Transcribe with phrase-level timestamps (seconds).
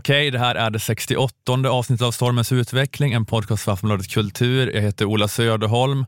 [0.00, 1.34] Okej, det här är det 68
[1.68, 4.74] avsnittet av Stormens utveckling, en podcast för Aftonbladet Kultur.
[4.74, 6.06] Jag heter Ola Söderholm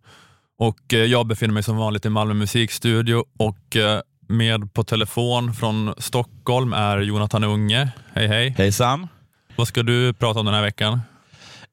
[0.58, 5.54] och eh, jag befinner mig som vanligt i Malmö musikstudio och eh, med på telefon
[5.54, 7.88] från Stockholm är Jonathan Unge.
[8.12, 8.54] Hej hej!
[8.58, 9.08] Hejsan.
[9.56, 11.00] Vad ska du prata om den här veckan?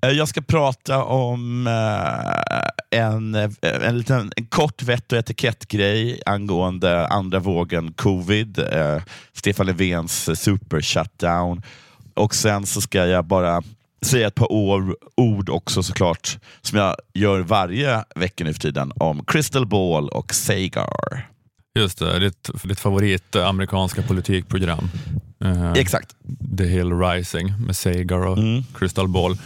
[0.01, 1.67] Eh, Jag ska prata om
[2.91, 8.59] en, en, liten, en kort vett och etikettgrej angående andra vågen covid,
[9.33, 11.61] Stefan Löfvens super shutdown.
[12.19, 13.63] Och sen så ska jag bara
[14.01, 18.91] säga ett par år, ord också såklart, som jag gör varje vecka nu för tiden,
[18.95, 21.29] om Crystal Ball och Sagar.
[21.79, 24.89] Just det, ditt, ditt favorit eh, amerikanska politikprogram.
[25.43, 26.15] Eh, Exakt.
[26.57, 28.63] The Hill Rising med Sagar och Mm.
[28.75, 29.37] Crystal Ball.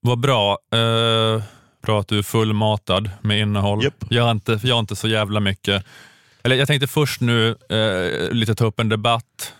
[0.00, 0.58] Vad bra.
[0.72, 1.42] Eh,
[1.82, 3.84] bra att du är fullmatad med innehåll.
[3.84, 4.04] Japp.
[4.10, 5.84] Jag, har inte, jag har inte så jävla mycket.
[6.42, 9.52] Eller jag tänkte först nu eh, lite ta upp en debatt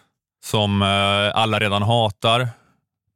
[0.45, 0.89] som eh,
[1.35, 2.49] alla redan hatar.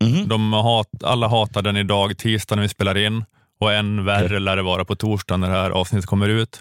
[0.05, 0.29] Mhm.
[0.29, 3.25] De hat, alla hatar den idag, tisdag när vi spelar in
[3.61, 4.41] och än värre Okej.
[4.41, 6.61] lär det vara på torsdag när det här avsnittet kommer ut.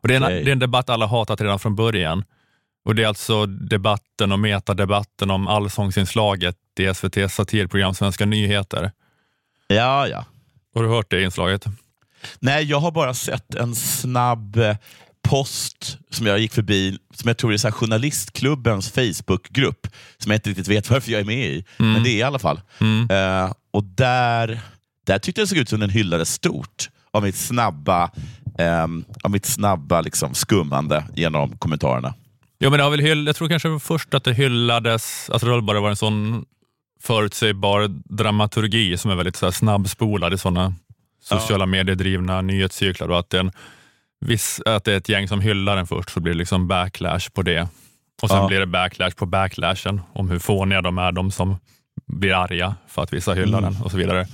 [0.00, 0.44] Och det, är en, Okej.
[0.44, 2.24] det är en debatt alla hatat redan från början.
[2.84, 8.92] Och Det är alltså debatten och metadebatten om allsångsinslaget i SVTs satirprogram Svenska nyheter.
[9.66, 10.24] Ja, ja.
[10.74, 11.64] Har du hört det inslaget?
[12.38, 14.60] Nej, jag har bara sett en snabb
[15.28, 19.86] post som jag gick förbi, som jag tror är så journalistklubbens Facebookgrupp,
[20.18, 22.38] som jag inte riktigt vet varför jag är med i, men det är i alla
[22.38, 22.60] fall.
[22.80, 23.10] Mm.
[23.10, 24.60] Eh, och där,
[25.06, 28.10] där tyckte jag det såg ut som den hyllades stort av mitt snabba,
[28.58, 32.14] ehm, av mitt snabba liksom, skummande genom kommentarerna.
[32.58, 35.46] Jo, men det har väl hyll, jag tror kanske var först att det hyllades, alltså
[35.46, 36.44] det har bara varit en sån
[37.00, 40.74] förutsägbar dramaturgi som är väldigt så här snabbspolad i sådana
[41.22, 43.52] sociala mediedrivna nyhetscyklar och att det, är en
[44.20, 47.30] viss, att det är ett gäng som hyllar den först så blir det liksom backlash
[47.32, 47.68] på det.
[48.22, 48.46] Och sen Ja.
[48.48, 51.56] blir det backlash på backlashen om hur fåniga de är, de som
[52.06, 54.26] blir arga för att vissa hyllar den och så vidare.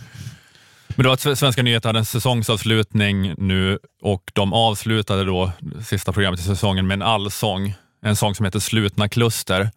[0.89, 5.53] Men det var att Sve- Svenska nyheter hade en säsongsavslutning nu och de avslutade då
[5.85, 7.75] sista programmet i säsongen med en allsång.
[8.03, 9.71] En sång som heter Slutna kluster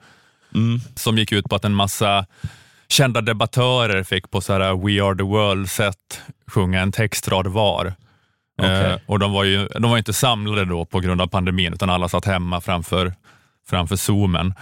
[0.56, 0.80] Mm.
[0.96, 2.26] som gick ut på att en massa
[2.88, 7.94] kända debattörer fick på så här We are the world-sätt sjunga en textrad var.
[8.58, 8.92] Okej.
[8.92, 11.90] Eh, och de var ju de var inte samlade då på grund av pandemin utan
[11.90, 13.14] alla satt hemma framför,
[13.70, 14.54] framför zoomen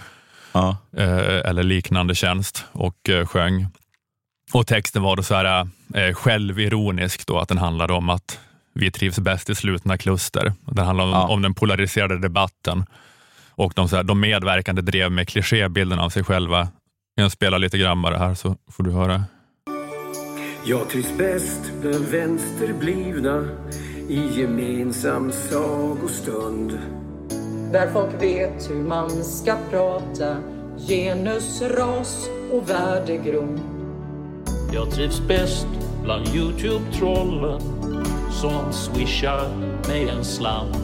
[0.52, 0.76] Ja.
[0.96, 1.18] eh,
[1.48, 3.66] eller liknande tjänst och eh, sjöng.
[4.52, 8.38] Och texten var då så här eh, självironisk då, att den handlade om att
[8.74, 10.52] vi trivs bäst i slutna kluster.
[10.64, 11.28] Den handlar om, Ja.
[11.28, 12.84] om den polariserade debatten
[13.50, 16.68] och de, så här, de medverkande drev med klichébilden av sig själva.
[17.14, 19.24] Jag spelar lite grann bara här så får du höra.
[20.68, 23.48] Jag trivs bäst bland vänsterblivna
[24.08, 26.78] i gemensam sagostund.
[27.72, 30.36] Där folk vet hur man ska prata
[30.88, 33.60] genus, ras och värdegrund.
[34.72, 35.66] Jag trivs bäst
[36.02, 37.60] bland Youtube-trollen
[38.30, 39.48] som swishar
[39.88, 40.76] mig en slant.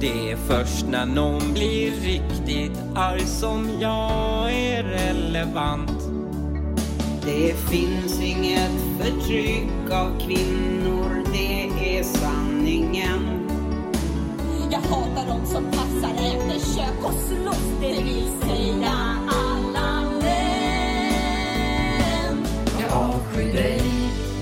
[0.00, 5.93] Det är först när någon blir riktigt arg som jag är relevant.
[7.26, 13.48] Det finns inget förtryck av kvinnor, det är sanningen.
[14.70, 18.92] Jag hatar de som passar efter kök och slåss, det vill säga
[19.28, 20.46] alla män.
[22.80, 23.82] Jag avskyr dig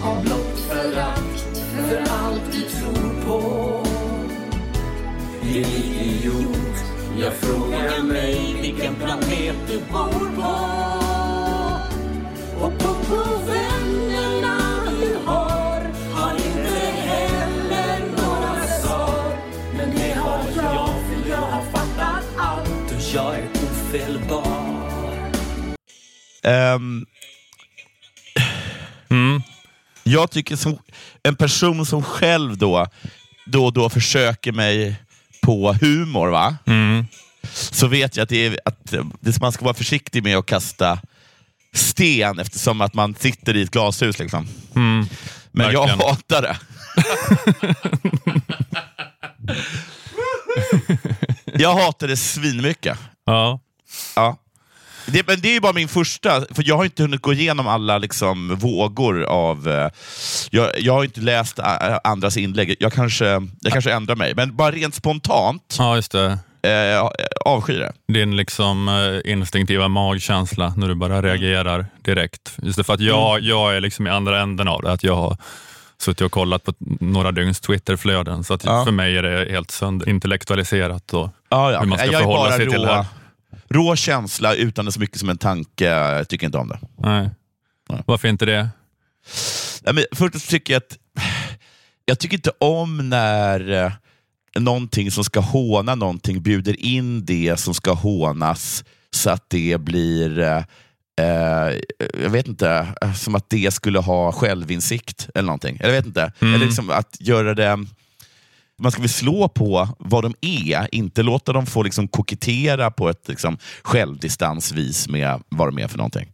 [0.04, 3.41] av blott förakt för allt du tror på.
[5.42, 6.84] Din idiot,
[7.21, 10.81] jag frågar mig vilken planet du bor på.
[26.44, 27.06] Ehm,
[30.04, 30.78] Jag tycker som
[31.22, 32.86] en person som själv då,
[33.47, 34.97] då och då försöker mig
[35.42, 36.56] på humor, va?
[37.53, 38.91] så vet jag att, det är, att
[39.21, 40.98] det, man ska vara försiktig med att kasta
[41.72, 44.18] sten eftersom att man sitter i ett glashus.
[44.18, 44.48] Liksom.
[44.74, 46.00] Men jag verkligen.
[46.00, 46.56] hatar det.
[51.62, 52.98] jag hatar det svinmycket.
[53.27, 53.60] Ja.
[54.16, 54.36] Ja.
[55.12, 57.66] Det, men det är ju bara min första, för jag har inte hunnit gå igenom
[57.68, 59.68] alla liksom, vågor av...
[59.68, 59.91] Eh,
[60.50, 61.64] jag, jag har inte läst eh,
[62.04, 63.24] andras inlägg, jag kanske,
[63.60, 64.34] jag kanske ändrar mig.
[64.34, 66.38] Men bara rent spontant, ja, just det.
[66.62, 67.10] eh,
[67.44, 67.92] avskyr det.
[68.12, 72.53] Din liksom eh, instinktiva magkänsla när du bara reagerar direkt.
[72.62, 74.92] Just för att jag, jag är liksom i andra änden av det.
[74.92, 75.36] Att jag har
[76.00, 78.44] suttit och kollat på några dygns Twitterflöden.
[78.44, 78.84] Så att Ja.
[78.84, 81.15] för mig är det helt sönder intellektualiserat.
[81.15, 81.80] Och Ja, ja.
[81.80, 83.06] hur man ska jag förhålla sig till det här.
[83.72, 85.84] Rå känsla utan så mycket som en tanke.
[85.84, 86.78] Jag tycker inte om det.
[86.98, 87.30] Nej.
[87.89, 88.03] Nej.
[88.07, 88.69] Varför inte det?
[89.84, 90.98] Ja, men först tycker jag att
[92.04, 93.92] jag tycker inte om när eh,
[94.60, 100.39] någonting som ska håna någonting bjuder in det som ska hånas så att det blir
[100.39, 100.65] eh,
[101.21, 101.75] eh,
[102.22, 105.77] jag vet inte, eh, som att det skulle ha självinsikt eller någonting.
[105.77, 106.33] Eller jag vet inte.
[106.41, 106.54] Mm.
[106.54, 107.86] Eller liksom att göra det...
[108.82, 113.08] Man ska väl slå på vad de är, inte låta dem få liksom kokettera på
[113.08, 116.28] ett liksom, självdistansvis med vad de är för någonting.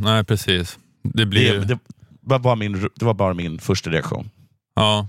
[0.00, 0.78] Nej, precis.
[1.02, 1.52] Det blir...
[1.58, 1.78] Det, det,
[2.20, 4.30] var bara min, det var bara min första reaktion.
[4.74, 5.08] ja.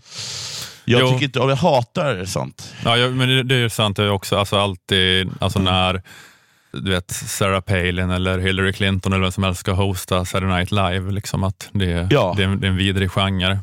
[0.88, 1.10] Jag, Jo.
[1.10, 2.74] tycker inte, jag hatar sånt.
[2.84, 3.98] Ja, jag, men det, det är sant.
[3.98, 6.02] Jag också alltså alltid, alltså när
[6.72, 10.72] du vet, Sarah Palin eller Hillary Clinton eller vem som helst ska hosta Saturday Night
[10.72, 12.34] Live, liksom att det, Ja.
[12.38, 13.60] det, är, en- det är en vidrig genre.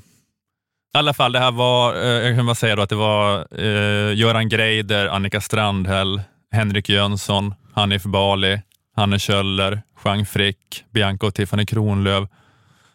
[0.94, 3.47] I alla fall, det här var, eh, jag kan bara säga då att det var
[3.59, 8.62] eh, Göran Greider, Annika Strandhäll, Henrik Jönsson, Hanif Bali,
[8.97, 12.29] Hanne Kjöller, Jean Frick, Bianca och Tiffany Kronlöf,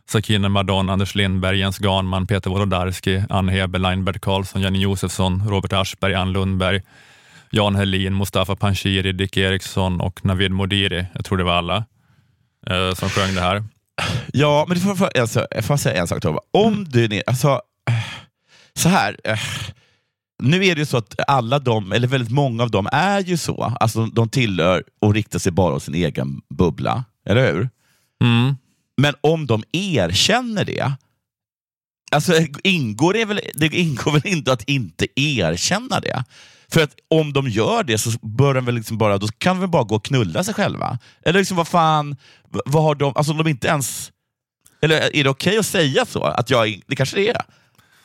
[0.09, 5.73] Sakine Madon, Anders Lindberg, Jens Ganman, Peter Wolodarski, Ann Heberlein, Bert Karlsson, Jenny Josefsson, Robert
[5.73, 6.81] Aschberg, Ann Lundberg,
[7.51, 11.05] Jan Helin, Mustafa Panshiri, Dick Eriksson och Navid Modiri.
[11.13, 11.85] Jag tror det var alla
[12.67, 13.63] eh, som sjöng det här.
[14.33, 16.39] Ja, men får, får, alltså, får jag säga en sak Tova?
[16.51, 17.61] Om du, alltså,
[18.77, 19.17] så här.
[19.23, 19.39] eh,
[20.43, 23.37] Nu är det ju så att alla de, eller väldigt många av dem är ju
[23.37, 23.73] så.
[23.79, 27.03] Alltså, de tillhör och riktar sig bara åt sin egen bubbla.
[27.25, 27.69] Eller hur?
[28.23, 28.55] Mm.
[29.01, 30.91] Men om de erkänner det,
[32.11, 32.33] alltså,
[32.63, 36.23] ingår det, väl, det ingår väl inte att inte erkänna det?
[36.71, 39.59] För att om de gör det så bör de väl liksom bara, då kan de
[39.59, 40.99] väl bara gå och knulla sig själva?
[41.25, 42.15] Eller liksom vad fan,
[42.65, 44.11] vad har de, alltså om de inte ens...
[44.81, 46.23] Eller är det okej att säga så?
[46.23, 47.41] Att jag, det kanske det är.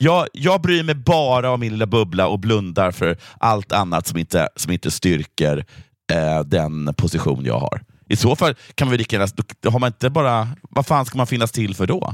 [0.02, 4.18] Jag, jag bryr mig bara om min lilla bubbla och blundar för allt annat som
[4.18, 5.64] inte, som inte styrker
[6.12, 7.80] eh, den position jag har.
[8.08, 11.52] I så fall kan vi lika har man inte bara, vad fan ska man finnas
[11.52, 12.12] till för då?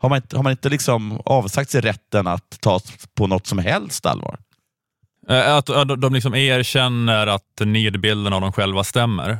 [0.00, 2.82] Har man inte, har man inte liksom avsagt sig rätten att tas
[3.14, 4.38] på något som helst allvar?
[5.28, 9.38] Eh, Att, att de liksom erkänner att nidbilden av dem själva stämmer.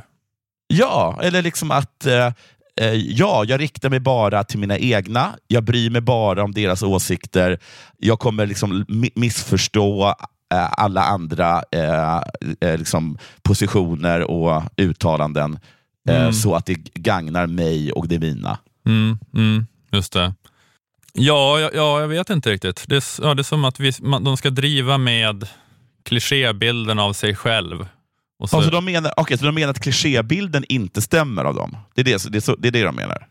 [0.67, 2.31] Ja, eller liksom att eh,
[2.81, 5.35] eh, ja, jag riktar mig bara till mina egna.
[5.47, 7.59] Jag bryr mig bara om deras åsikter.
[7.97, 10.07] Jag kommer liksom mi- missförstå
[10.53, 12.15] eh, alla andra eh,
[12.61, 15.53] eh, liksom positioner och uttalanden
[16.09, 16.33] eh, Mm.
[16.33, 18.57] så att det gagnar mig och det mina.
[18.85, 20.33] Mm, mm, just det.
[21.13, 22.83] Ja, ja, ja, jag vet inte riktigt.
[22.87, 25.47] Det är, ja, det är som att vi, man, de ska driva med
[26.03, 27.87] klichébilden av sig själv.
[28.41, 31.77] Och så, Alltså de menar, okay, så de menar att klichébilden inte stämmer av dem?
[31.93, 33.27] Det är det, det, är så, det, är det de menar?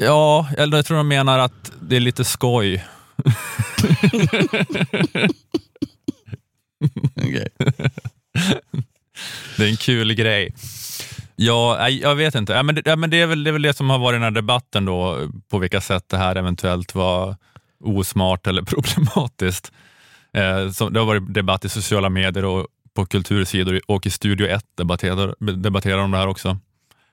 [0.00, 2.84] Ja, eller jag tror de menar att det är lite skoj.
[7.16, 7.48] Okej.
[9.56, 10.54] Det är en kul grej.
[11.36, 12.52] Ja, jag vet inte.
[12.52, 14.14] Ja, men det, ja, men det, är väl, det är väl det som har varit
[14.14, 17.36] den här debatten då, på vilka sätt det här eventuellt var
[17.84, 19.72] osmart eller problematiskt.
[20.32, 22.66] Eh, som, det har varit debatt i sociala medier och
[22.96, 26.58] på kultursidor och i Studio 1 debatterar, debatterar de det här också.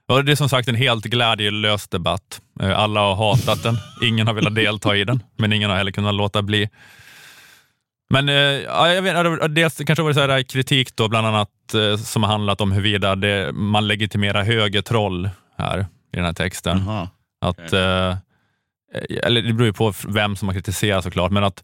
[0.07, 2.41] Ja, det är som sagt en helt glädjelös debatt.
[2.61, 5.91] Eh, Alla har hatat den, ingen har velat delta i den, men ingen har heller
[5.91, 6.69] kunnat låta bli.
[8.09, 11.27] Men eh, ja, jag vet, det- dels det kanske varit så här kritik då, bland
[11.27, 15.79] annat eh, som har handlat om huruvida det, man legitimerar högertroll här
[16.13, 16.83] i den här texten.
[16.85, 17.09] Jaha.
[17.41, 18.17] Att, eh,
[19.23, 21.63] eller det beror ju på vem som har kritiserat såklart, men att det-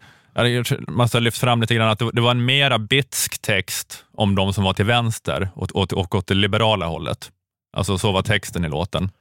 [0.87, 4.35] man har lyft fram lite grann att det, det var en mera bitsk text om
[4.35, 7.31] de som var till vänster och, och, och åt det liberala hållet.
[7.77, 9.11] Alltså så var texten i låten.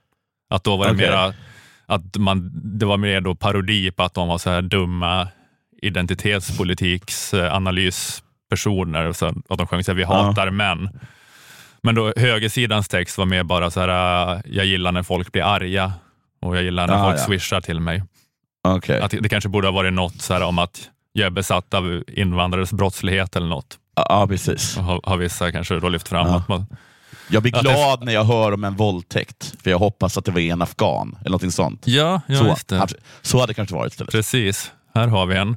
[0.50, 1.06] Att då var det Okej.
[1.06, 1.34] mera
[1.86, 5.28] att man, det var mer då parodi på att de var så här dumma
[5.82, 10.08] identitetspolitiks analyspersoner och så att de sjöng så här, vi Ja.
[10.22, 10.88] hatar män.
[11.82, 15.42] Men då högersidans text var mer bara så här, äh, jag gillar när folk blir
[15.42, 15.92] arga
[16.42, 17.24] och jag gillar när Ah, folk ja.
[17.26, 18.02] swishar till mig.
[18.68, 19.00] Okej.
[19.00, 22.02] Att det kanske borde ha varit något så här om att jag är besatt av
[22.08, 23.78] invandrares brottslighet eller något.
[23.96, 24.76] Ja, precis.
[24.76, 26.36] Har, har vissa kanske då lyft fram Ja.
[26.36, 26.66] att man,
[27.30, 30.24] Jag blir Att det- glad när jag hör om en våldtäkt, för jag hoppas att
[30.24, 31.82] det var en afghan, eller någonting sånt.
[31.86, 32.82] ja, ja så, just det.
[32.82, 34.12] att- så hade det kanske varit istället.
[34.12, 35.56] Precis, här har vi en.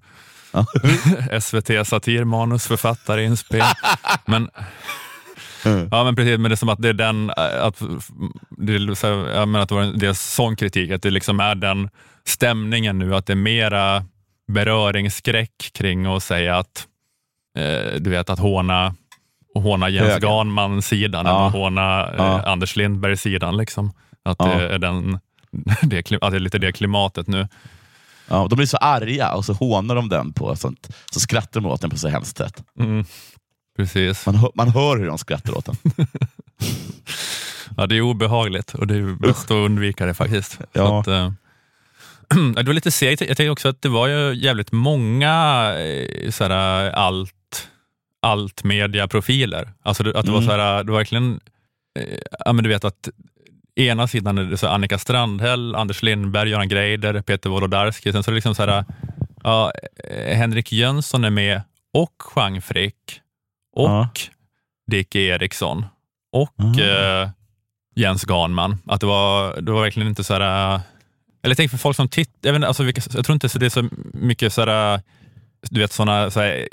[0.52, 0.66] Ja.
[1.42, 3.64] SVT satirmanusförfattare inspel.
[4.26, 4.50] Men,
[5.66, 5.90] Mm.
[5.92, 7.82] ja, men precis, men det är som att det är den, äh, att,
[8.58, 8.74] det,
[9.34, 11.90] jag menar att det, var en, är sån kritik, att det liksom är den
[12.26, 14.06] stämningen nu, att det är mera
[14.54, 16.88] beröringsskräck kring att säga att
[17.58, 18.96] eh, du vet att håna,
[19.54, 20.20] håna Jens.
[20.24, 21.32] Ganman-sidan Ja.
[21.40, 22.42] eller håna eh, Ja.
[22.42, 23.58] Anders Lindberg-sidan.
[23.58, 23.92] Liksom.
[24.24, 24.46] Att, Ja.
[24.46, 25.20] det är den,
[25.82, 27.48] det, att det är lite det klimatet nu.
[28.28, 30.88] Ja, de blir så arga och så hånar de den på sånt.
[31.12, 32.64] Så skrattar de åt den på så hemskt sätt.
[32.80, 33.06] Mm.
[33.78, 34.26] Precis.
[34.26, 35.76] Man, hör, man hör hur de skrattar åt den.
[37.78, 40.60] Ja, det är obehagligt och det är bäst att undvika det faktiskt.
[40.74, 41.00] Ja.
[41.00, 41.32] Att, eh,
[42.56, 43.22] det var lite segt.
[43.22, 47.70] Jag tänkte också att det var ju jävligt många eh, såhär, allt,
[48.22, 49.70] allt mediaprofiler.
[49.84, 50.50] Alltså det- att det var Mm.
[50.50, 51.40] såhär, det var verkligen,
[52.00, 53.10] eh, ja men du vet att
[53.76, 58.12] ena sidan är det så Annika Strandhäll, Anders Lindberg, Göran Greider, Peter Wolodarski.
[58.12, 58.86] Sen så är det liksom så här,
[59.44, 59.72] ja,
[60.10, 61.62] eh, Henrik Jönsson är med
[61.94, 62.96] och Jean Frick
[63.76, 64.10] och Ja.
[64.92, 65.86] Dick Eriksson
[66.32, 66.80] och Mm.
[67.24, 67.30] eh,
[67.96, 68.78] Jens Ganman.
[68.88, 70.80] Att det var, det var verkligen inte så här...
[71.44, 73.66] Eller tänker för folk som tittar, jag, vet alltså, vilka- jag tror inte så det
[73.66, 75.00] är så mycket så här, eh,
[75.70, 76.68] du vet sådana så här,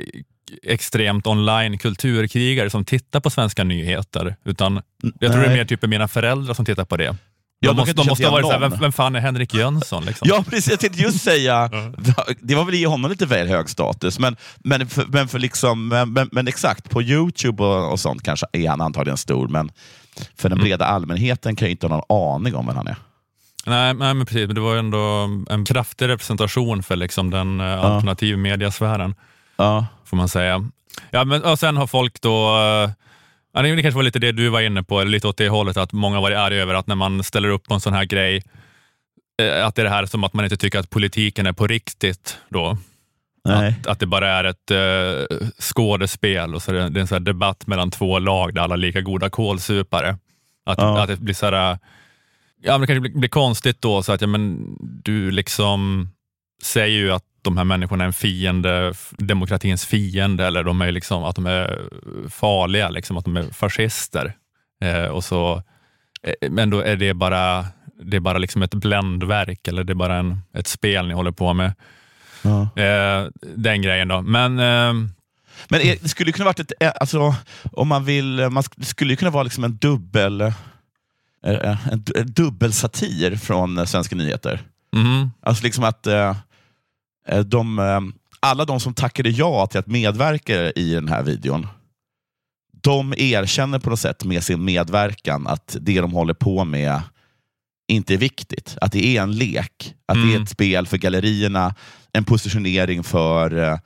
[0.62, 4.36] extremt online kulturkrigare som tittar på svenska nyheter.
[4.44, 5.56] Utan jag tror det är Nej.
[5.58, 7.16] mer typ mina föräldrar som tittar på det.
[7.60, 10.04] Ja, de måste, de måste ha varit såhär, vem, vem fan är Henrik Jönsson?
[10.04, 10.28] Liksom?
[10.28, 10.70] Ja, precis.
[10.70, 11.68] Jag tänkte just säga,
[12.40, 15.88] det var väl ge honom lite väl hög status, men, men, för, men, för liksom,
[15.88, 19.70] men, men, men exakt, på Youtube och, och sånt kanske är han antagligen stor, men
[20.36, 22.96] för den breda allmänheten kan ju inte ha någon aning om vem han är.
[23.66, 24.46] Nej, nej, men precis.
[24.46, 24.98] Men det var ju ändå
[25.50, 29.14] en kraftig representation för liksom den eh, alternativ mediasfären.
[29.56, 29.86] Ja.
[30.04, 30.70] får man säga.
[31.10, 32.90] Ja, men, och sen har folk då, eh,
[33.54, 35.76] ja, det kanske var lite det du var inne på, eller lite åt det hållet,
[35.76, 38.42] att många var arga över att när man ställer upp på en sån här grej,
[39.42, 41.66] eh, att det är det här som att man inte tycker att politiken är på
[41.66, 42.78] riktigt då.
[43.44, 43.74] Nej.
[43.80, 47.06] Att, att det bara är ett uh, skådespel och så är det, det är en
[47.06, 50.18] sån här debatt mellan två lag där alla är lika goda kålsupare.
[50.66, 51.02] Att, Ja.
[51.02, 51.78] att det blir så här,
[52.62, 56.08] ja men det kanske blir, konstigt då, så att ja, men, du liksom
[56.62, 61.24] säger ju att de här människorna är en fiende, demokratins fiende, eller de är liksom,
[61.24, 61.88] att de är
[62.30, 64.32] farliga, liksom, att de är fascister.
[64.84, 65.62] Eh, och så,
[66.22, 67.66] eh, men då är det bara,
[68.02, 71.30] det är bara liksom ett bländverk, eller det är bara en, ett spel ni håller
[71.32, 71.72] på med.
[72.42, 72.82] Ja.
[72.82, 74.22] Eh, den grejen då.
[74.22, 74.92] Men eh,
[75.68, 77.34] Men det skulle kunna varit ett, eh, alltså,
[77.72, 80.54] om man vill, man sk- det skulle kunna vara liksom en dubbel eh, eh,
[81.42, 84.62] en, du- en dubbelsatir från eh, Svenska nyheter.
[84.96, 86.36] mhm, Alltså liksom att eh,
[87.28, 88.00] eh, de, eh,
[88.40, 91.66] alla de som tackade ja till att medverka i den här videon,
[92.82, 97.00] de erkänner på något sätt med sin medverkan att det de håller på med
[97.88, 98.76] inte är viktigt.
[98.80, 100.42] Att det är en lek, att det är Mm.
[100.42, 101.74] ett spel för gallerierna,
[102.12, 103.78] en positionering för eh,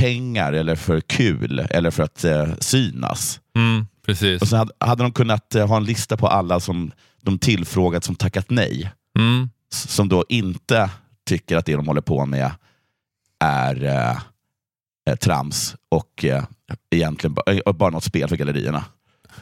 [0.00, 3.40] pengar eller för kul eller för att eh, synas.
[3.56, 4.42] Mm, precis.
[4.42, 6.92] Och sen hade, hade de kunnat eh, ha en lista på alla som
[7.22, 10.90] de tillfrågat som tackat nej Mm, som då inte
[11.26, 12.50] tycker att det de håller på med
[13.44, 14.16] är eh,
[15.10, 16.44] eh, trams och eh,
[16.90, 18.84] egentligen ba, eh, bara något spel för gallerierna.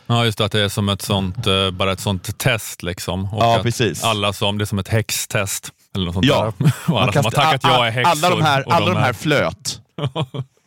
[0.07, 2.83] ja, just det, att det är som ett sånt, eh, bara ett sånt test.
[2.83, 3.25] Liksom.
[3.35, 4.05] Och Ja, precis.
[4.05, 5.71] Alla som, det är som ett häxtest.
[5.95, 6.53] Eller något sånt Ja.
[6.87, 8.11] alla som har tackat ja är häxor.
[8.11, 9.81] alla de här, alla de är, här flöt.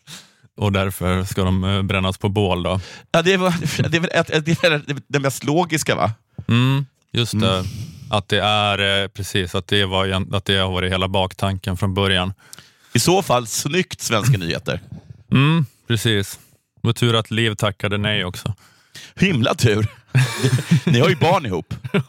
[0.57, 2.63] och därför ska de eh, brännas på bål.
[2.63, 2.79] Då.
[3.11, 3.49] Ja, det, var,
[3.89, 6.11] det, är det är det mest logiska va?
[6.47, 7.53] Mm, just det.
[7.53, 7.65] Mm.
[8.09, 11.93] Att det är eh, precis, att det, var, att det har varit hela baktanken från
[11.93, 12.33] början.
[12.93, 14.79] I så fall, snyggt Svenska nyheter.
[15.31, 16.39] Mm, precis.
[16.81, 18.53] Var tur att Liv tackade nej också.
[19.15, 19.87] Himla tur.
[20.91, 21.73] Ni har ju barn ihop.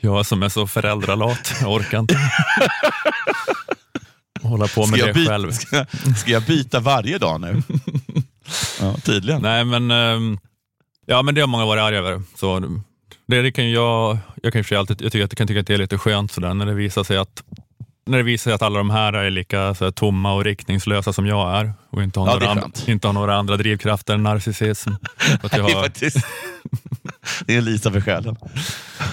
[0.00, 2.18] Jag som är så föräldralat, jag orkar inte.
[4.42, 5.52] Hålla på med jag, det byta, själv.
[5.52, 7.62] ska, ska jag byta varje dag nu?
[8.80, 9.42] Ja, tydligen.
[9.42, 10.38] Nej, men, ehm,
[11.06, 12.22] ja, men det har många varit arga över.
[12.36, 12.60] Så
[13.26, 15.74] det, det kan jag, jag, kan alltid, jag tycker att, jag kan tycka att det
[15.74, 17.42] är lite skönt sådär, när det visar sig att
[18.06, 21.12] när det visar sig att alla de här är lika så här, tomma och riktningslösa
[21.12, 22.88] som jag är och inte har, Ja, några, skönt.
[22.88, 24.90] inte har några andra drivkrafter än narcissism.
[25.42, 25.88] Att, jag Det är har.
[27.46, 28.36] Det är Lisa för själen.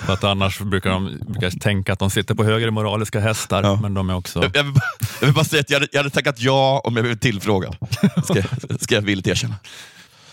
[0.07, 3.79] För att annars brukar de brukar tänka att de sitter på högre moraliska hästar, Ja.
[3.81, 4.41] men de är också...
[4.43, 4.83] Jag, jag, vill bara,
[5.21, 7.75] jag vill bara säga att jag hade, jag hade tackat ja om jag blivit tillfrågad.
[8.23, 8.41] Ska,
[8.79, 9.55] ska jag villigt erkänna.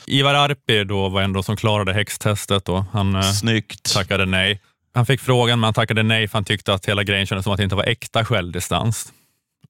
[0.07, 2.65] Ivar Arpi då var ändå som klarade häxtestet.
[2.65, 2.87] Då.
[2.93, 3.95] Han, eh, Snyggt.
[3.95, 4.61] tackade nej.
[4.95, 7.53] Han fick frågan men han tackade nej för han tyckte att hela grejen kändes som
[7.53, 9.13] att det inte var äkta självdistans.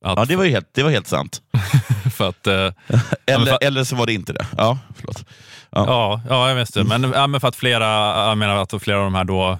[0.04, 1.42] Att, Ja, det var, helt, det var helt sant.
[2.14, 2.54] för att, eh,
[3.26, 4.46] Eller, fa- eller så var det inte det.
[4.56, 5.24] Ja, förlåt.
[5.70, 5.84] Ja.
[5.86, 6.84] ja, ja, jag det.
[6.84, 7.86] Men, ja, men för att flera,
[8.28, 9.58] jag menar att flera av de här då,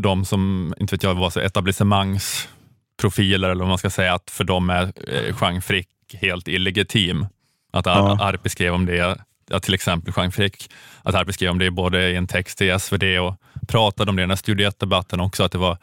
[0.00, 4.44] de som, inte vet jag, var så etablissemangsprofiler eller vad man ska säga, att för
[4.44, 5.88] dem är eh, Jean Frick
[6.20, 7.26] helt illegitim.
[7.72, 8.24] Att Ar- Ja.
[8.24, 9.18] Arpi skrev om det,
[9.50, 10.70] att till exempel Jean Frick,
[11.02, 13.34] att Arpi skrev om det både i en text i SvD och
[13.68, 15.78] pratade om det i den här Studio 1-debatten också, att det var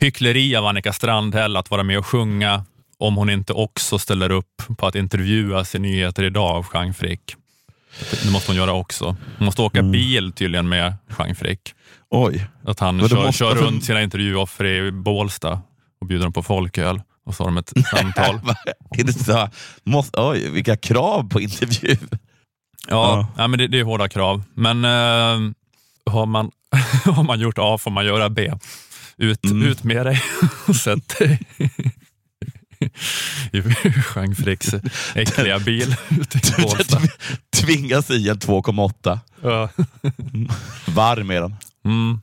[0.00, 2.64] hyckleri av Annika Strandhäll att vara med och sjunga
[2.98, 7.36] om hon inte också ställer upp på att intervjuas i Nyheter idag av Jean Frick.
[8.24, 9.16] Det måste hon göra också.
[9.38, 9.92] Hon måste åka Mm.
[9.92, 11.74] bil tydligen med Jean Frick.
[12.10, 12.46] Oj.
[12.64, 15.60] Att han kör, måste- kör runt sina intervjuoffer i Bålsta
[16.00, 18.40] och bjuder dem på folköl och så har de ett samtal.
[18.98, 19.48] Är det så,
[19.84, 21.96] måste, oj, vilka krav på intervju.
[22.88, 23.48] Ja, ja.
[23.48, 24.42] men det, det är hårda krav.
[24.54, 25.52] Men eh,
[26.12, 26.50] har, man,
[27.04, 28.52] har man gjort A får man göra B.
[29.16, 29.62] Ut, Mm.
[29.68, 30.22] ut med dig
[30.66, 31.40] och sätt dig
[33.52, 33.62] i
[34.14, 34.74] Jean Fricks
[35.14, 37.00] äckliga bil ute i Bålsta.
[37.56, 39.18] Tvingas i en 2,8.
[39.42, 39.68] Ja.
[40.86, 41.56] Varm är den.
[41.84, 42.20] Mm.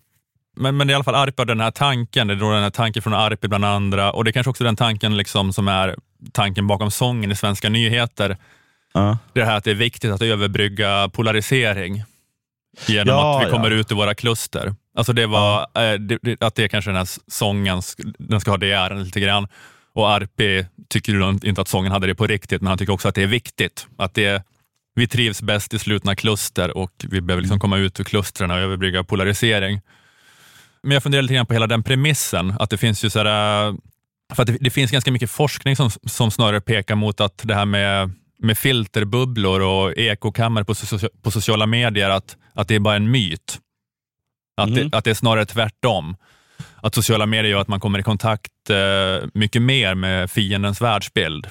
[0.56, 2.70] Men, men i alla fall Arpi har den här tanken, det är då den här
[2.70, 5.96] tanken från Arpi bland andra och det är kanske också den tanken liksom som är
[6.32, 8.38] tanken bakom sången i Svenska nyheter.
[8.94, 9.18] Ja.
[9.34, 12.04] Det här att det är viktigt att överbrygga polarisering
[12.86, 13.78] genom Ja, att vi kommer ja.
[13.78, 14.76] ut i våra kluster.
[14.96, 17.82] Alltså det var, eh, det, det, att det är kanske den här sången,
[18.18, 19.48] den ska ha det äran lite grann.
[19.94, 23.16] Och Arpi tycker inte att sången hade det på riktigt, men han tycker också att
[23.16, 23.88] det är viktigt.
[23.98, 24.44] Att det,
[24.98, 28.58] vi trivs bäst i slutna kluster och vi behöver liksom komma ut ur klustren och
[28.58, 29.82] överbrygga polarisering.
[30.84, 33.76] Men jag funderar lite grann på hela den premissen, att det finns ju så här,
[34.34, 37.56] för att det, det finns ganska mycket forskning som, som snarare pekar mot att det
[37.56, 42.80] här med, med filterbubblor och ekokammare på, socia- på sociala medier, att, att det är
[42.80, 43.60] bara en myt.
[44.58, 44.90] Att, Mhm.
[44.90, 46.16] det, att det är snarare tvärtom.
[46.76, 51.48] Att sociala medier gör att man kommer i kontakt eh, mycket mer med fiendens världsbild.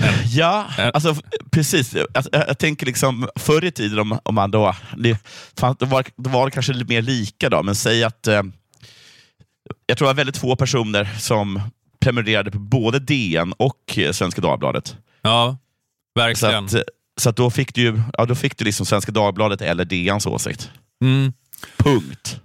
[0.32, 0.90] Ja, Eh.
[0.94, 1.16] alltså,
[1.50, 1.94] precis.
[1.94, 5.18] Jag, jag, jag tänker liksom, förr i tiden, om, om man då, det,
[5.58, 8.42] fan, det, var, det var kanske lite mer lika, då, men säg att eh,
[9.86, 11.60] jag tror det var väldigt få personer som
[12.00, 14.96] prenumererade på både DN och eh, Svenska Dagbladet.
[15.22, 15.56] Ja,
[16.16, 16.64] Så verkligen.
[16.64, 16.80] att, eh,
[17.20, 20.26] så att då fick du, ju- ja, då fick du liksom Svenska Dagbladet eller DNs
[20.26, 20.70] åsikt.
[21.04, 21.32] Mm.
[21.76, 22.40] Punkt.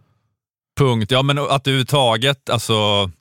[0.79, 1.11] Punkt.
[1.11, 3.11] Ja, men att överhuvudtaget, alltså,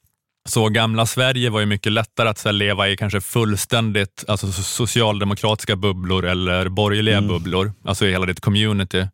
[0.49, 4.63] så gamla Sverige var ju mycket lättare att så leva i kanske fullständigt alltså, so-
[4.63, 7.29] socialdemokratiska bubblor eller borgerliga Mm.
[7.29, 8.99] bubblor, alltså i hela ditt community.
[8.99, 9.11] Mm.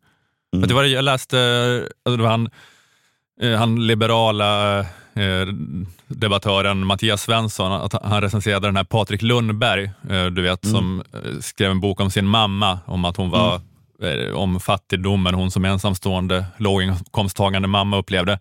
[0.61, 1.37] För Det var, jag läste,
[2.05, 2.49] alltså, det var han,
[3.41, 5.47] eh, han liberala eh,
[6.07, 10.75] debattören Mattias Svensson, att han recenserade den här Patrik Lundberg, eh, du vet, Mm.
[10.75, 13.61] som eh, skrev en bok om sin mamma, om att hon var
[14.03, 18.39] eh, om fattigdomen hon som ensamstående låginkomsttagande mamma upplevde.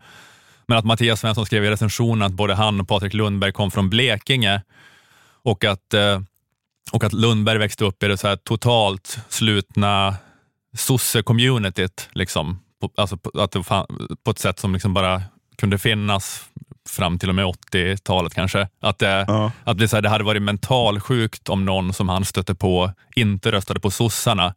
[0.70, 3.90] Men att Mattias Svensson skrev i recensionen att både han och Patrik Lundberg kom från
[3.90, 4.62] Blekinge
[5.42, 6.20] och att, eh,
[6.92, 10.16] och att Lundberg växte upp i det så här totalt slutna
[10.76, 12.08] sosse-communityt.
[12.12, 12.60] Liksom.
[12.96, 13.52] Alltså på, att
[14.24, 15.22] på ett sätt som liksom bara
[15.58, 16.44] kunde finnas
[16.88, 18.68] fram till och med 80-talet kanske.
[18.80, 19.52] Att, det, Ja.
[19.64, 23.52] att det, så här, det hade varit mentalsjukt om någon som han stötte på inte
[23.52, 24.54] röstade på sossarna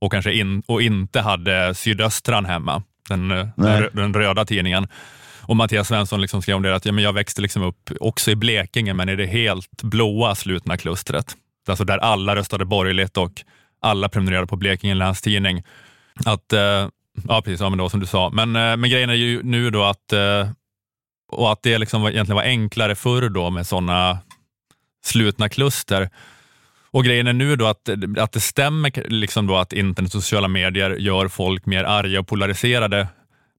[0.00, 4.88] och kanske in, och inte hade Sydöstran hemma, den, eh, den, den röda tidningen.
[5.48, 8.30] Och Mattias Svensson liksom skrev om det att ja, men jag växte liksom upp också
[8.30, 11.36] i Blekinge, men i det helt blåa slutna klustret.
[11.68, 13.32] Alltså där alla röstade borgerligt och
[13.80, 15.62] alla prenumererade på Blekinge Läns Tidning.
[16.24, 16.88] Att, eh,
[17.28, 18.30] ja, precis, ja, men då, som du sa.
[18.30, 20.48] Men, eh, men grejen är ju nu då att, eh,
[21.32, 24.18] och att det liksom egentligen var enklare förr då med sådana
[25.04, 26.10] slutna kluster.
[26.90, 30.48] Och grejen är nu då att, att det stämmer liksom då att internet och sociala
[30.48, 33.08] medier gör folk mer arga och polariserade.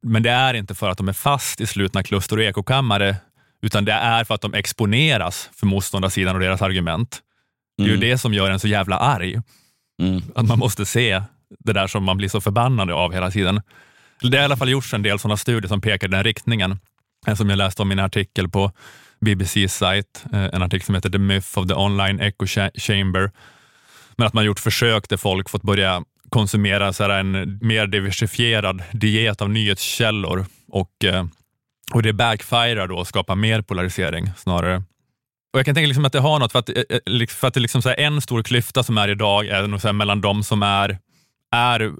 [0.01, 3.15] Men det är inte för att de är fast i slutna kluster och ekokammare,
[3.61, 7.19] utan det är för att de exponeras för motståndarsidan och deras argument.
[7.77, 9.41] Det är ju det som gör en så jävla arg.
[10.01, 10.21] Mm.
[10.35, 11.21] Att man måste se
[11.59, 13.61] det där som man blir så förbannad av hela tiden.
[14.21, 16.79] Det har i alla fall gjorts en del sådana studier som pekar i den riktningen.
[17.27, 18.71] En som jag läste om i en artikel på
[19.25, 23.31] BBC's sajt, eh, en artikel som heter The Myth of the Online Echo Cha- Chamber.
[24.15, 28.83] Men att man gjort försök där folk fått börja konsumera så här en mer diversifierad
[28.91, 31.25] diet av nyhetskällor och, eh,
[31.93, 34.83] och det backfirar då och skapar mer polarisering snarare.
[35.53, 37.47] Och Jag kan tänka liksom att det har något, för att, eh, eh, liksom- för
[37.47, 40.43] att det liksom så en stor klyfta som är idag är nog så mellan de
[40.43, 40.97] som är,
[41.51, 41.91] är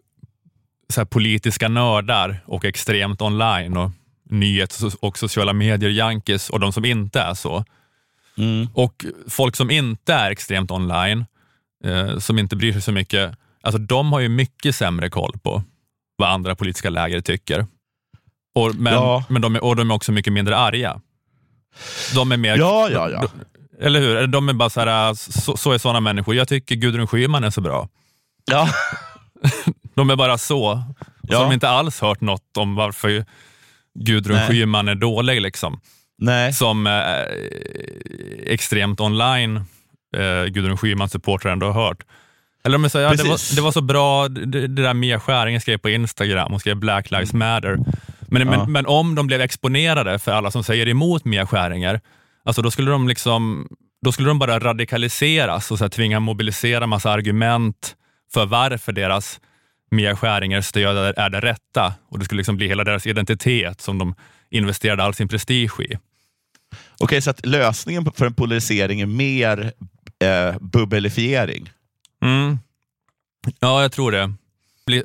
[0.90, 3.92] så politiska nördar och extremt online och
[4.30, 7.66] nyhets och sociala medier-junkies och de som inte är så.
[8.38, 8.68] Mm.
[8.74, 11.26] Och folk som inte är extremt online,
[11.84, 13.36] eh, som inte bryr sig så mycket,
[13.68, 15.64] alltså de har ju mycket sämre koll på
[16.18, 17.66] vad andra politiska läger tycker.
[18.56, 19.24] Och, men, Ja.
[19.30, 21.02] men de är, och de är också mycket mindre arga.
[22.16, 23.28] De är mer, Ja, ja, ja.
[23.82, 24.28] eller hur?
[24.28, 26.36] De är bara så här, så, så är sådana människor.
[26.36, 27.90] Jag tycker Gudrun Schyman är så bra.
[28.52, 28.70] ja.
[29.96, 30.84] De är bara så.
[31.22, 31.28] Ja.
[31.28, 33.26] Så de har inte alls hört något om varför
[34.00, 34.48] Gudrun Nej.
[34.48, 35.42] Schyman är dålig.
[35.42, 35.80] Liksom.
[36.18, 36.54] Nej.
[36.54, 36.94] Som eh,
[38.54, 39.58] extremt online
[40.18, 42.04] eh, Gudrun Schyman-supportrar ändå har hört.
[42.68, 45.20] Eller de är så, ja, det, var, det var så bra, det, det där Mia
[45.20, 47.78] Skäringen skrev på Instagram, hon skrev Black Lives Matter.
[48.28, 48.58] Men, Ja.
[48.58, 52.02] men, men om de blev exponerade för alla som säger emot Mia Skäringer,
[52.46, 53.68] alltså då skulle de liksom
[54.02, 57.96] då skulle de bara radikaliseras och så här, tvinga mobilisera massa argument
[58.34, 59.40] för varför deras
[59.92, 61.94] Mia Skäringers stöd är, det rätta.
[62.10, 64.16] Och det skulle liksom bli hela deras identitet som de
[64.50, 65.98] investerade all sin prestige i.
[67.00, 69.72] Okej, så att lösningen för en polarisering är mer
[70.20, 71.70] eh, bubbelifiering?
[72.28, 72.60] Mm.
[73.60, 74.34] Ja, jag tror det.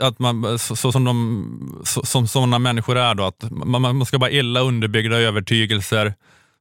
[0.00, 4.06] Att man, så, så som, de, så, som sådana människor är då, att man, man
[4.06, 6.14] ska bara illa underbyggda övertygelser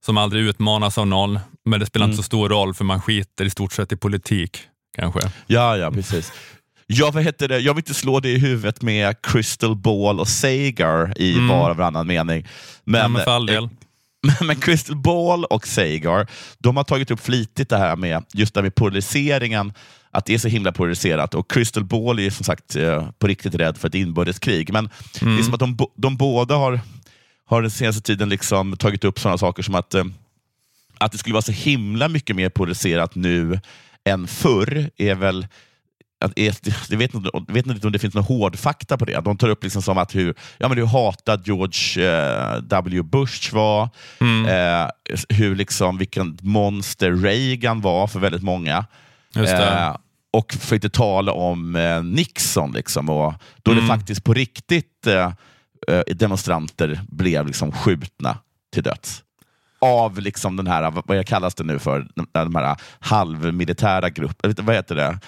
[0.06, 3.46] som aldrig utmanas av någon, men det spelar inte så stor roll för man skiter
[3.46, 4.58] i stort sett i politik,
[4.96, 5.20] kanske.
[5.48, 6.32] Ja, ja, precis.
[6.88, 7.60] Jag, vad heter det?
[7.60, 11.48] jag vill inte slå det i huvudet med Crystal Ball och Sagar i Mm.
[11.48, 12.48] var och varannan mening.
[12.84, 13.70] Men, Ja, men för all del.
[14.42, 18.58] Men, Crystal Ball och Sagar, de har tagit upp flitigt det här med just det
[18.60, 19.74] här med polariseringen,
[20.12, 21.34] att det är så himla polariserat.
[21.34, 24.74] Och Crystal Ball är ju som sagt eh, på riktigt rädd för ett inbördeskrig.
[24.74, 26.80] Men det är som att de, de båda har,
[27.46, 30.04] har den senaste tiden liksom tagit upp sådana saker som att, eh,
[30.98, 33.60] att det skulle vara så himla mycket mer polariserat nu
[34.06, 35.48] än förr är väl är-
[36.22, 39.20] jag vet inte, vet inte om det finns någon hårdfakta på det.
[39.22, 43.02] De tar upp liksom som att hur, ja, men hur hatad George eh, W.
[43.04, 43.90] Bush var,
[44.50, 44.88] eh,
[45.30, 48.86] hur liksom, vilken monster Reagan var för väldigt många.
[49.36, 49.96] Eh,
[50.34, 52.72] och för att inte tala om eh, Nixon.
[52.72, 53.84] Liksom, och då Mm.
[53.84, 55.32] det faktiskt på riktigt eh,
[55.88, 58.38] eh, demonstranter blev liksom skjutna
[58.74, 59.24] till döds.
[59.80, 64.54] Av liksom den här, vad jag kallas det nu för, de här halvmilitära grupperna.
[64.58, 65.20] Vad heter det?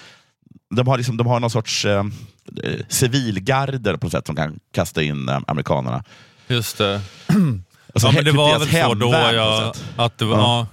[0.74, 2.04] De har, liksom, de har någon sorts eh,
[2.88, 6.04] civilgarder på något sätt som kan kasta in eh, amerikanerna.
[6.48, 7.00] Just det.
[7.94, 9.84] Alltså, ja, men det he- var väl så då ja, sätt.
[9.96, 10.66] att, det var,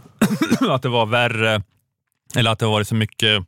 [0.75, 1.63] att det var värre,
[2.35, 3.43] eller att det har varit så mycket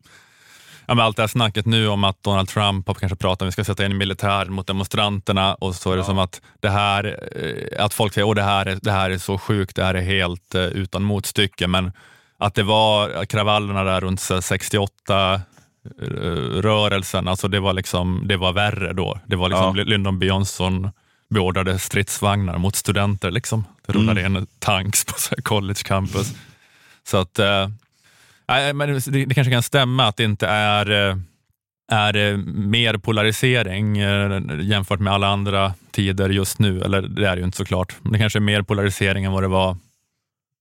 [0.86, 3.48] Ja, men allt det här snacket nu om att Donald Trump har kanske pratat om
[3.48, 6.70] att vi ska sätta in militären mot demonstranterna och så är det som att det
[6.70, 7.20] här,
[7.78, 9.94] eh, att folk säger att det, här är- det här är så sjukt, det här
[9.94, 11.92] är helt eh, utan motstycke, men
[12.38, 15.40] att det var kravallerna där runt så här 68 eh,
[16.62, 19.20] rörelsen, alltså det var liksom, det var värre då.
[19.26, 19.84] Det var liksom Ja.
[19.84, 20.90] Lyndon B Johnson
[21.30, 23.32] beordrade stridsvagnar mot studenter.
[23.32, 23.64] Liksom.
[23.86, 24.38] Det rullade Mm.
[24.42, 26.34] in tanks på så college campus.
[27.08, 27.40] Så att,
[28.48, 31.18] nej, men det, det kanske kan stämma att det inte är, eh,
[31.92, 33.96] är eh, mer polarisering
[34.62, 36.82] jämfört med alla andra tider just nu.
[36.82, 37.96] Eller det är ju inte såklart.
[38.02, 39.78] Men det kanske är mer polarisering än vad det var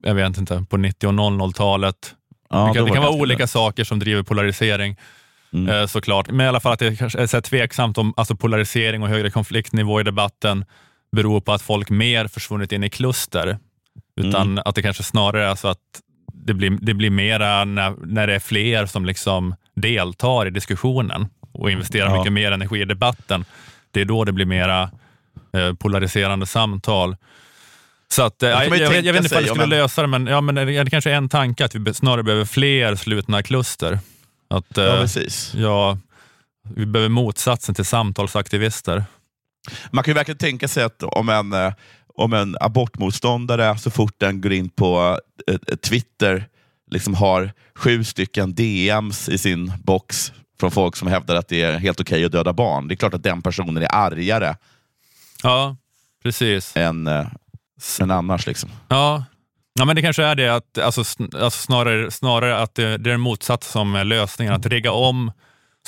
[0.04, 2.14] jag vet inte, på 90 och 00-talet.
[2.52, 3.50] Ja, det kan, det kan vara olika lätt.
[3.50, 4.96] saker som driver polarisering
[5.54, 5.68] Mm.
[5.80, 6.30] eh, såklart.
[6.30, 9.30] Men i alla fall att det kanske är så tveksamt om alltså polarisering och högre
[9.30, 10.64] konfliktnivå i debatten
[11.16, 13.58] beror på att folk mer försvunnit in i kluster.
[14.20, 14.62] Utan Mm.
[14.66, 15.78] att det kanske snarare är så att
[16.32, 21.26] det blir, det blir mera när, när det är fler som liksom deltar i diskussionen
[21.52, 22.16] och investerar Ja.
[22.18, 23.44] mycket mer energi i debatten.
[23.90, 24.90] Det är då det blir mera
[25.56, 27.16] eh, polariserande samtal.
[28.12, 29.82] Så att, eh, jag, man jag, vet- jag vet inte ifall det om skulle en-
[29.82, 32.44] lösa det, men, ja, men det, det kanske är en tanke att vi snarare behöver
[32.44, 33.98] fler slutna kluster.
[34.50, 35.52] Att, Ja, eh, precis.
[35.56, 35.98] Ja,
[36.74, 39.04] vi behöver motsatsen till samtalsaktivister.
[39.90, 41.72] Man kan ju verkligen tänka sig att om en, eh,
[42.14, 45.20] om en abortmotståndare så fort den går in på
[45.88, 46.44] Twitter
[46.90, 51.78] liksom har sju stycken DMs i sin box från folk som hävdar att det är
[51.78, 52.88] helt okej att döda barn.
[52.88, 54.56] Det är klart att den personen är argare
[55.42, 55.76] Ja,
[56.22, 56.76] precis.
[56.76, 57.08] än,
[58.00, 58.46] än annars.
[58.46, 58.70] Liksom.
[58.88, 59.24] Ja.
[59.78, 63.14] ja, men det kanske är det att alltså, alltså snarare, snarare att det, det är
[63.14, 64.54] en motsats som är lösningen.
[64.54, 65.32] Att rigga om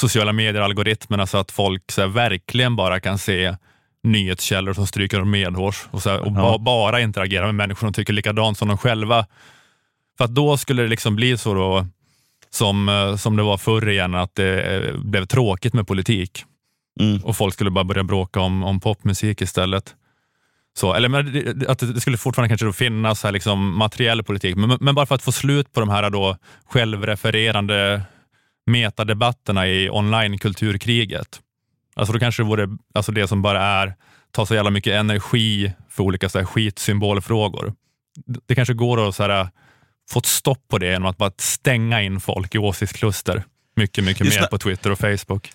[0.01, 3.57] sociala medier-algoritmerna så att folk så här, verkligen bara kan se
[4.03, 6.59] nyhetskällor som stryker dem medhårs och, så här, och ba, Ja.
[6.59, 9.27] bara interagera med människor som tycker likadant som de själva.
[10.19, 11.87] För att då skulle det liksom bli så då,
[12.51, 16.45] som, eh, som det var förr igen, att det eh, blev tråkigt med politik.
[17.01, 17.21] Mm.
[17.25, 19.95] och folk skulle bara börja bråka om, om popmusik istället.
[20.77, 24.79] Så, eller men, att det skulle fortfarande kanske då finnas här liksom materiell politik, men,
[24.81, 28.03] men bara för att få slut på de här då självrefererande
[28.67, 31.41] metadebatterna i online-kulturkriget.
[31.95, 33.95] Alltså då kanske det vore alltså det som bara är,
[34.31, 37.75] tar så jävla mycket energi för olika så här skitsymbolfrågor.
[38.47, 39.49] Det, kanske går att så här,
[40.11, 43.45] få ett stopp på det genom att bara stänga in folk i åsiktskluster.
[43.77, 45.53] Mycket, mycket Just mer på Twitter och Facebook.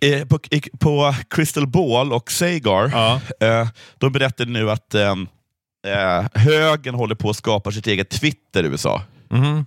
[0.00, 0.38] Eh, På,
[0.80, 3.20] på Crystal Ball och Sagar, Ja.
[3.46, 5.14] eh, de berättade nu att eh,
[5.86, 9.02] eh, högern håller på att skapa sitt eget Twitter i USA.
[9.30, 9.66] Mhm.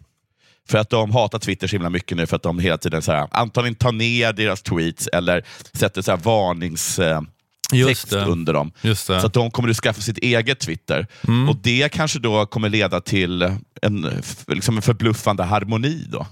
[0.69, 3.11] För att de hatar Twitter så himla mycket nu för att de hela tiden så
[3.11, 5.43] här, antagligen tar ner deras tweets eller
[5.73, 7.27] sätter så här varningstext
[7.71, 8.25] Just det.
[8.25, 8.71] under dem.
[8.95, 11.07] Så att de kommer att skaffa sitt eget Twitter.
[11.27, 11.49] Mm.
[11.49, 13.41] Och det kanske då kommer leda till
[13.81, 16.05] en, liksom en förbluffande harmoni.
[16.09, 16.27] då.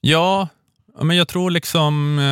[0.00, 0.48] Ja,
[0.98, 2.24] ja, men jag tror liksom, eh,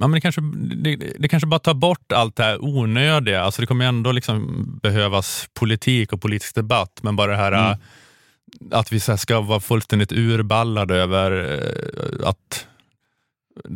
[0.00, 0.40] ja, men det, kanske,
[0.76, 3.42] det, det kanske bara tar bort allt det här onödiga.
[3.42, 7.70] Alltså det kommer ändå liksom behövas politik och politisk debatt, men bara det här Mm.
[7.70, 7.76] eh,
[8.78, 12.66] att vi ska vara fullständigt urballade över eh, att,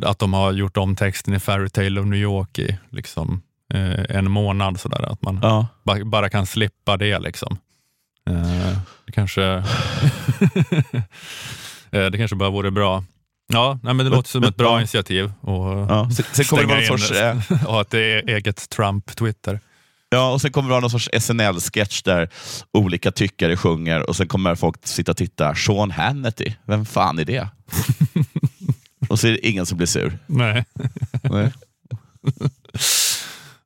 [0.05, 3.43] att de har gjort om texten i Fairy Tale of New York i liksom,
[4.09, 4.81] en månad.
[4.81, 5.67] Så där, att man Ja.
[5.85, 7.19] ba, bara kan slippa det.
[7.19, 7.59] Liksom.
[9.07, 9.41] Det, kanske,
[11.91, 13.05] det kanske bara vore bra.
[13.53, 15.33] Ja, nej, men det låter som ett bra initiativ.
[15.41, 16.11] Och, Ja.
[16.17, 19.61] Sen, sen kommer det vara någon sorts, eh, och att det är eget Trump-Twitter.
[20.11, 22.29] ja, och sen kommer det vara någon sorts SNL-sketch där
[22.73, 25.55] olika tyckare sjunger och sen kommer folk sitta och titta.
[25.55, 27.49] Sean Hannity, vem fan är det?
[29.09, 30.19] och så är det ingen som blir sur.
[30.27, 30.65] Nej.
[31.23, 31.53] Nej.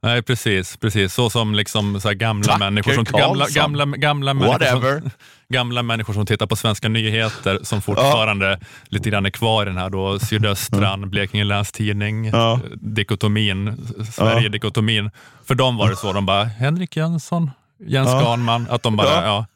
[0.03, 0.77] Nej, precis.
[0.77, 1.15] precis.
[1.15, 5.01] Så som liksom så gamla Tucker människor som, gamla, gamla, gamla, människor Whatever.
[5.01, 5.11] som,
[5.53, 9.77] gamla människor som tittar på svenska nyheter som fortfarande lite grann är kvar i den
[9.77, 12.61] här då, sydöstran, Blekinge Läns Tidning, Ja.
[12.81, 15.11] dikotomin, Sverige-dikotomin.
[15.45, 17.51] För dem var det så, de bara, Henrik Jönsson,
[17.87, 18.21] Jens Ja.
[18.21, 19.23] Ganman, att de bara, Ja.
[19.25, 19.47] ja.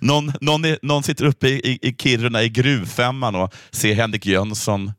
[0.00, 4.26] Någon, någon, är, någon sitter uppe i, i, i Kiruna i gruvfemman och ser Henrik
[4.26, 4.92] Jönsson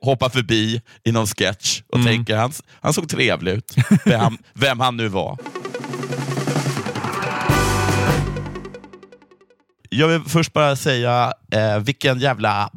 [0.00, 2.06] hoppa förbi i någon sketch och Mm.
[2.06, 5.38] tänker han, han såg trevlig ut, vem, vem han nu var.
[9.90, 12.70] Jag vill först bara säga eh, vilken jävla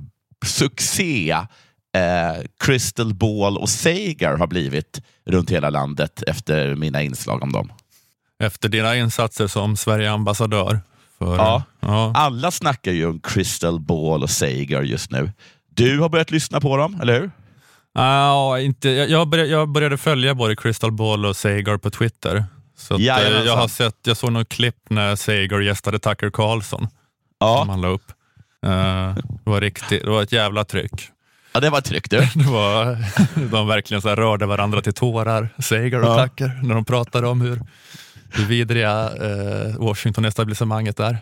[0.46, 1.32] succé
[1.96, 7.72] eh, Crystal Ball och Sager har blivit runt hela landet efter mina inslag om dem.
[8.44, 10.80] Efter dina insatser som Sverige-ambassadör.
[11.20, 11.64] För, Ja.
[11.80, 12.14] ja.
[12.16, 15.32] Alla snackar ju om Crystal Ball och Sager just nu.
[15.76, 17.32] Du har börjat lyssna på dem, eller hur?
[17.94, 22.46] Ja, inte, jag, började, jag började följa både Crystal Ball och Sager på Twitter.
[22.78, 23.06] Så att, eh,
[23.46, 26.88] jag, har sett, jag såg något klipp när Sager gästade Tucker Carlson
[27.40, 28.12] Ja, som han la upp.
[28.66, 31.10] Eh, det, var riktigt, det var ett jävla tryck.
[31.54, 32.18] ja det var tryggt du.
[32.36, 32.98] Det var,
[33.52, 36.28] de verkligen så rörde varandra till tårar, Sager och Ja.
[36.28, 37.62] Tucker, när de pratade om hur,
[38.34, 41.18] hur vidriga eh, Washington-etablissemanget är.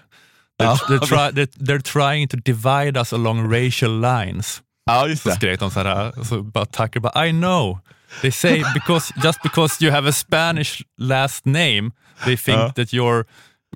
[0.62, 4.62] They're, they're, try, they're, they're trying to divide us along racial lines.
[4.86, 5.36] Ja, just Så det.
[5.36, 7.80] skrek de så här, så bara Tucker bara, I know.
[8.21, 11.91] They say because just because you have a Spanish last name,
[12.25, 12.69] they think Ja.
[12.75, 13.25] that you're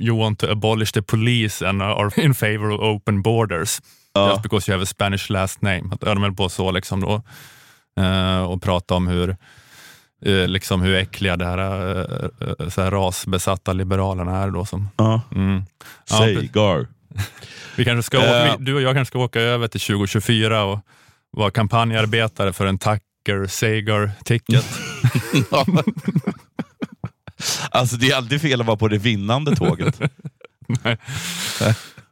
[0.02, 3.82] you want to abolish the police and are in favor of open borders.
[4.14, 4.30] Ja.
[4.30, 5.84] Just because you have a Spanish last name.
[5.92, 7.22] Att de höll på så liksom då.
[8.04, 9.30] Eh, och prata om hur
[10.26, 14.50] eh, liksom hur äckliga det här, eh, så här rasbesatta liberalerna är.
[14.52, 15.22] Då, som, Ja.
[15.36, 15.64] mm.
[16.10, 16.88] Ja, Sager.
[17.76, 20.80] vi kanske ska, åka, du och jag kanske ska åka över till 2024 och
[21.32, 24.66] vara kampanjarbetare för en Tucker Sager-ticket.
[27.80, 30.00] Alltså det är aldrig fel att vara på det vinnande tåget.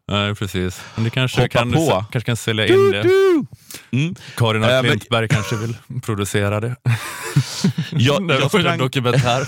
[0.07, 0.81] Nej, precis.
[0.95, 2.05] Men det kanske Hoppa kan, på.
[2.11, 3.01] kanske kan sälja in det.
[3.91, 4.15] Mm.
[4.35, 6.75] Karin Eh, af men- Klintberg kanske vill producera det.
[7.91, 9.47] Jag, jag en sprang, dokumentär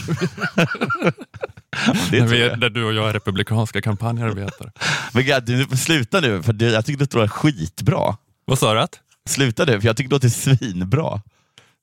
[2.12, 4.72] det vi, där du och jag är republikanska kampanjarbetare.
[5.14, 8.18] Men gud, du, sluta nu, för jag tycker det låter skitbra.
[8.46, 8.80] Vad sa du?
[8.80, 9.00] Att?
[9.30, 11.22] Sluta nu, för jag tycker det låter svinbra.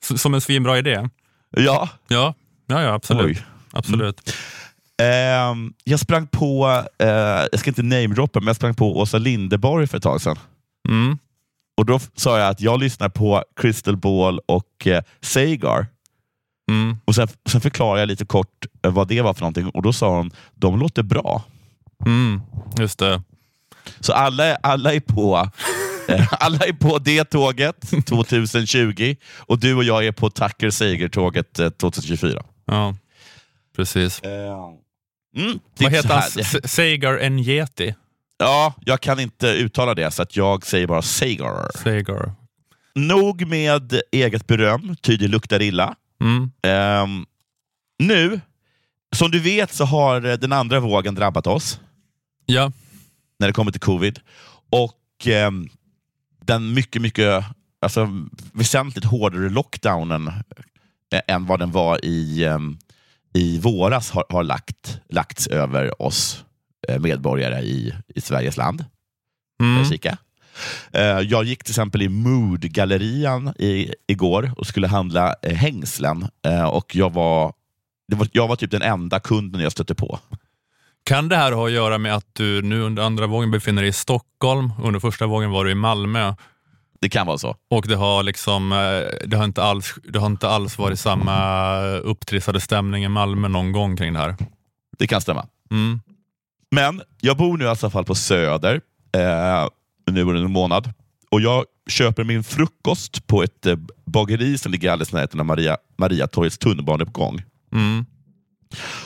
[0.04, 1.08] S- Som en svinbra idé?
[1.50, 2.34] Ja, Ja,
[2.66, 3.24] ja, ja absolut.
[3.38, 3.42] Oj.
[3.78, 4.34] Absolut.
[5.02, 7.08] Ehm, jag sprang på, eh,
[7.52, 10.38] jag ska inte namedroppa, men jag sprang på Åsa Linderborg för ett tag sedan.
[10.88, 11.18] Mm.
[11.76, 15.86] Och Då sa jag att jag lyssnar på Crystal Ball och eh, Sagar.
[16.70, 16.96] Mm.
[17.04, 19.92] Och sen, sen förklarade jag lite kort eh, vad det var för någonting och då
[19.92, 21.44] sa hon, de låter bra.
[22.06, 22.40] Mm.
[22.78, 23.22] Just det.
[24.00, 25.50] Så alla, alla, är på,
[26.08, 31.58] eh, alla är på det tåget 2020 och du och jag är på Tucker Sager-tåget
[31.58, 32.42] eh, 2024.
[32.66, 32.94] Ja,
[33.78, 34.20] precis.
[34.22, 36.22] Mm, det är Vad heter han?
[36.68, 37.94] Sagar Njeti?
[38.38, 41.70] Ja, jag kan inte uttala det, så att jag säger bara Sagar.
[41.82, 42.32] Sagar.
[42.94, 45.94] Nog med eget beröm, ty det luktar illa.
[46.20, 46.50] Mm.
[46.62, 47.26] Ehm,
[47.98, 48.40] nu,
[49.16, 51.80] som du vet så har eh, den andra vågen drabbat oss
[52.46, 52.72] Ja.
[53.38, 54.20] när det kommer till covid.
[54.70, 55.68] Och ehm,
[56.44, 57.44] den mycket, mycket,
[57.80, 58.08] alltså
[58.52, 60.28] väsentligt hårdare lockdownen
[61.12, 62.78] eh, än vad den var i, ehm,
[63.34, 66.44] i våras har, har lagt, lagts över oss
[66.88, 68.84] eh, medborgare i, i Sveriges land.
[69.60, 69.78] Mm.
[69.78, 70.18] Jag kika.
[70.92, 76.28] Eh, Jag gick till exempel i Mood-gallerian i, igår och skulle handla eh, hängslen.
[76.72, 77.52] Och jag var,
[78.12, 80.18] var, jag var typ den enda kunden jag stötte på.
[81.04, 83.88] Kan det här ha att göra med att du nu under andra vågen befinner dig
[83.88, 84.72] i Stockholm?
[84.82, 86.34] Under första vågen var du i Malmö
[87.00, 87.56] Det kan vara så.
[87.70, 91.78] och det har, liksom, eh, det har, inte, alls, det har inte alls varit samma
[91.86, 94.36] upptrissade stämning i Malmö någon gång kring det här.
[94.98, 95.46] Det kan stämma.
[95.70, 96.00] Mm.
[96.70, 98.80] Men jag bor nu i alla fall på Söder
[99.14, 99.68] eh,
[100.10, 100.92] nu under en månad.
[101.30, 106.58] Och jag köper min frukost på ett eh, bageri som ligger alldeles av Maria, Mariatorgets
[106.58, 107.42] tunnelbaneuppgång.
[107.72, 108.06] Mm.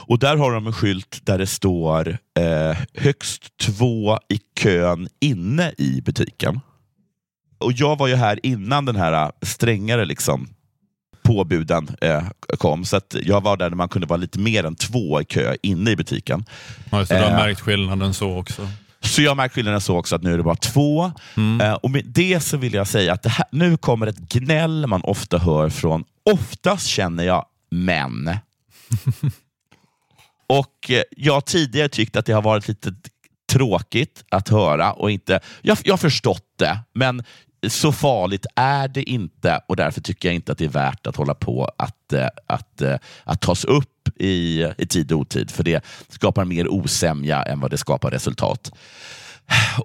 [0.06, 5.72] Och där har de en skylt där det står eh, högst två i kön inne
[5.78, 6.60] i butiken.
[7.62, 10.48] Och jag var ju här innan den här eh, strängare liksom,
[11.22, 12.22] påbuden eh,
[12.58, 15.24] kom, så att jag var där när man kunde vara lite mer än två i
[15.24, 16.44] kö inne i butiken.
[16.90, 17.36] Ja, det, du har Eh.
[17.36, 18.68] märkt skillnaden så också.
[19.00, 21.12] Så jag märker skillnaden så också, att nu är det bara två.
[21.36, 21.60] Mm.
[21.60, 24.86] Eh, och med det så vill jag säga att det här, nu kommer ett gnäll
[24.86, 28.36] man ofta hör från, oftast känner jag män.
[30.48, 32.94] och eh, jag har tidigare tyckt att det har varit lite
[33.52, 37.24] tråkigt att höra och inte, jag, jag har förstått det, men
[37.68, 41.16] så farligt är det inte och därför tycker jag inte att det är värt att
[41.16, 45.64] hålla på att, eh, att, eh, att tas upp i, i tid och otid, för
[45.64, 48.72] det skapar mer osämja än vad det skapar resultat.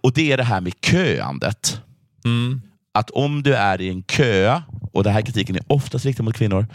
[0.02, 1.82] Och det är det här med köandet.
[2.26, 2.62] Mm.
[2.94, 4.62] Att om du är i en kö,
[4.94, 6.68] och den här kritiken är oftast riktad mot kvinnor,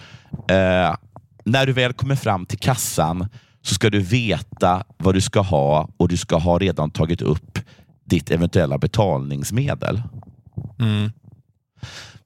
[0.49, 0.97] eh,
[1.45, 3.29] när du väl kommer fram till kassan
[3.63, 7.59] så ska du veta vad du ska ha och du ska ha redan tagit upp
[8.05, 10.03] ditt eventuella betalningsmedel.
[10.83, 11.13] Mm.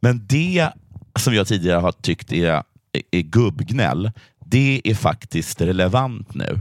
[0.00, 0.70] Men det
[1.18, 2.62] som jag tidigare har tyckt är,
[3.10, 4.12] är, gubbgnäll,
[4.46, 6.60] det är faktiskt relevant nu.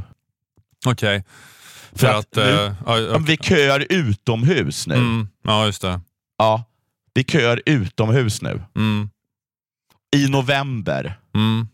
[0.85, 1.23] Okej.
[1.91, 2.85] För För att att...
[2.87, 4.95] nu- Om vi köar utomhus nu.
[4.95, 5.99] mm, ja, just det.
[6.37, 6.63] Ja,
[7.13, 8.61] vi köar utomhus nu.
[8.75, 9.09] Mm,
[10.15, 11.19] I november.
[11.35, 11.67] mm,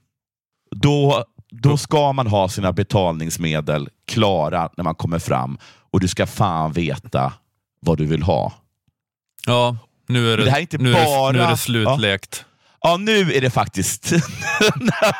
[0.76, 5.58] Då, då ska man ha sina betalningsmedel klara när man kommer fram
[5.92, 7.34] och du ska fan veta
[7.80, 8.54] vad du vill ha.
[9.46, 9.78] ja,
[10.12, 12.46] nu är det, Det här är inte nu, är bara- det, nu är det slutlekt.
[12.84, 14.14] Ja, nu är det faktiskt...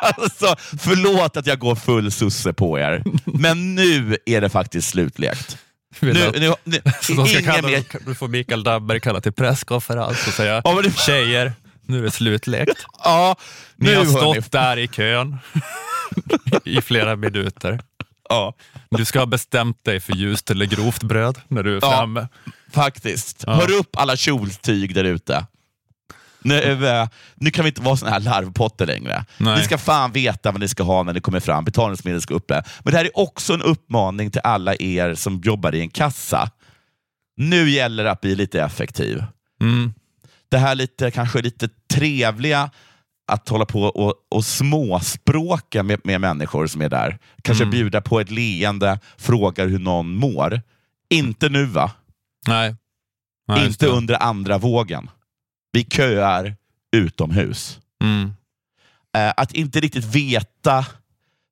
[0.00, 5.56] alltså, förlåt att jag går full susse på er, men nu är det faktiskt slutlekt.
[6.00, 6.30] Nu, nu,
[6.64, 6.80] nu,
[7.16, 7.84] de ska kalla, mer...
[8.06, 11.52] Du får Mikael Damberg kalla till presskonferens och säga Ja, det- tjejer,
[11.86, 12.84] nu är det slutlekt.
[13.04, 13.36] Ja,
[13.76, 15.38] Ni har stått där i kön
[16.64, 17.80] i flera minuter.
[18.32, 18.54] Ja,
[18.90, 21.90] Du ska ha bestämt dig för ljust eller grovt bröd när du är Ja.
[21.90, 22.28] framme.
[22.72, 23.44] faktiskt.
[23.46, 23.54] Ja.
[23.54, 25.46] Hör upp alla kjoltyg där ute.
[26.44, 29.24] Nu, eh, nu kan vi inte vara såna här larvpotter längre.
[29.38, 29.58] Nej.
[29.58, 31.64] Ni ska fan veta vad ni ska ha när ni kommer fram.
[31.64, 32.62] Betalningsmedel ska uppe.
[32.80, 36.50] Men det här är också en uppmaning till alla er som jobbar i en kassa.
[37.36, 39.24] Nu gäller det att bli lite effektiv.
[39.60, 39.94] Mm.
[40.50, 42.70] Det här lite, kanske lite trevliga,
[43.32, 47.18] att hålla på och, och småspråka med, med människor som är där.
[47.42, 47.70] Kanske Mm.
[47.70, 50.60] bjuda på ett leende, frågar hur någon mår.
[51.10, 51.92] Inte nu va?
[52.48, 52.76] Nej.
[53.48, 55.10] Nej, inte under andra vågen.
[55.72, 56.56] Vi köar
[56.96, 57.80] utomhus.
[58.04, 58.32] Mm.
[59.16, 60.86] Eh, att inte riktigt veta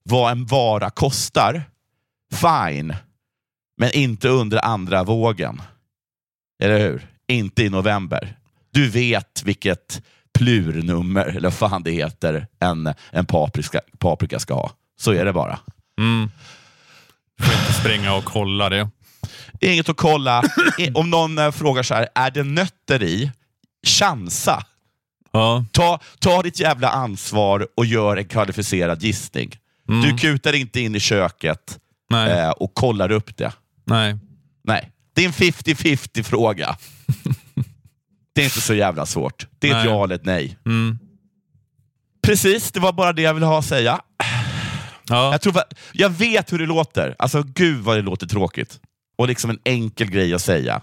[0.03, 1.62] vad en vara kostar,
[2.33, 2.95] fine.
[3.77, 5.62] Men inte under andra vågen.
[6.62, 7.07] Eller hur?
[7.29, 8.37] Inte i november.
[8.73, 10.03] Du vet vilket
[10.38, 14.71] plurnummer, eller vad fan det heter, en, en paprika, paprika ska ha.
[15.01, 15.59] Så är det bara.
[15.99, 16.31] Mm.
[17.38, 18.90] Du får inte springa och kolla det.
[19.61, 20.43] Inget att kolla.
[20.95, 23.31] Om någon eh, frågar så här, är det nötter i?
[23.87, 24.64] Chansa.
[25.33, 25.64] Ja.
[25.73, 29.57] Ta, ta ditt jävla ansvar och gör en kvalificerad gissning.
[29.88, 30.03] Mm.
[30.03, 31.79] Du kutar inte in i köket
[32.12, 33.53] eh, och kollar upp det.
[33.85, 34.16] Nej.
[34.64, 36.77] Nej, det är en 50-50 fråga.
[38.35, 39.47] det är inte så jävla svårt.
[39.59, 39.87] Det är ett Nej.
[39.95, 40.59] ja eller ett nej.
[40.66, 40.99] Mm.
[42.23, 44.01] Precis, det var bara det jag ville ha att säga.
[45.09, 45.33] Ja.
[45.33, 45.55] Jag, tror,
[45.93, 47.16] jag vet hur det låter.
[47.19, 48.81] Alltså gud vad det låter tråkigt.
[49.19, 50.83] Och liksom en enkel grej att säga.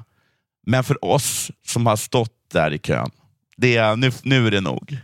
[0.65, 3.09] Men för oss som har stått där i kön,
[3.57, 4.97] det är, nu, nu är det nog.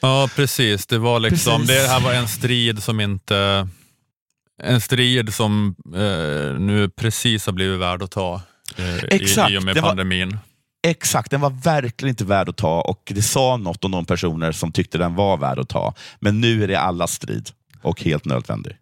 [0.00, 0.86] ja, precis.
[0.86, 1.76] Det var liksom, Precis.
[1.82, 3.68] det här var en strid som inte...
[4.62, 8.42] En strid som eh, nu precis har blivit värd att ta
[8.76, 10.38] eh, Exakt, i, i och med det var- pandemin.
[10.86, 14.52] Exakt, den var verkligen inte värd att ta och det sa något om de personer
[14.52, 15.94] som tyckte den var värd att ta.
[16.20, 17.50] Men nu är det allas strid
[17.82, 18.76] och helt nödvändig.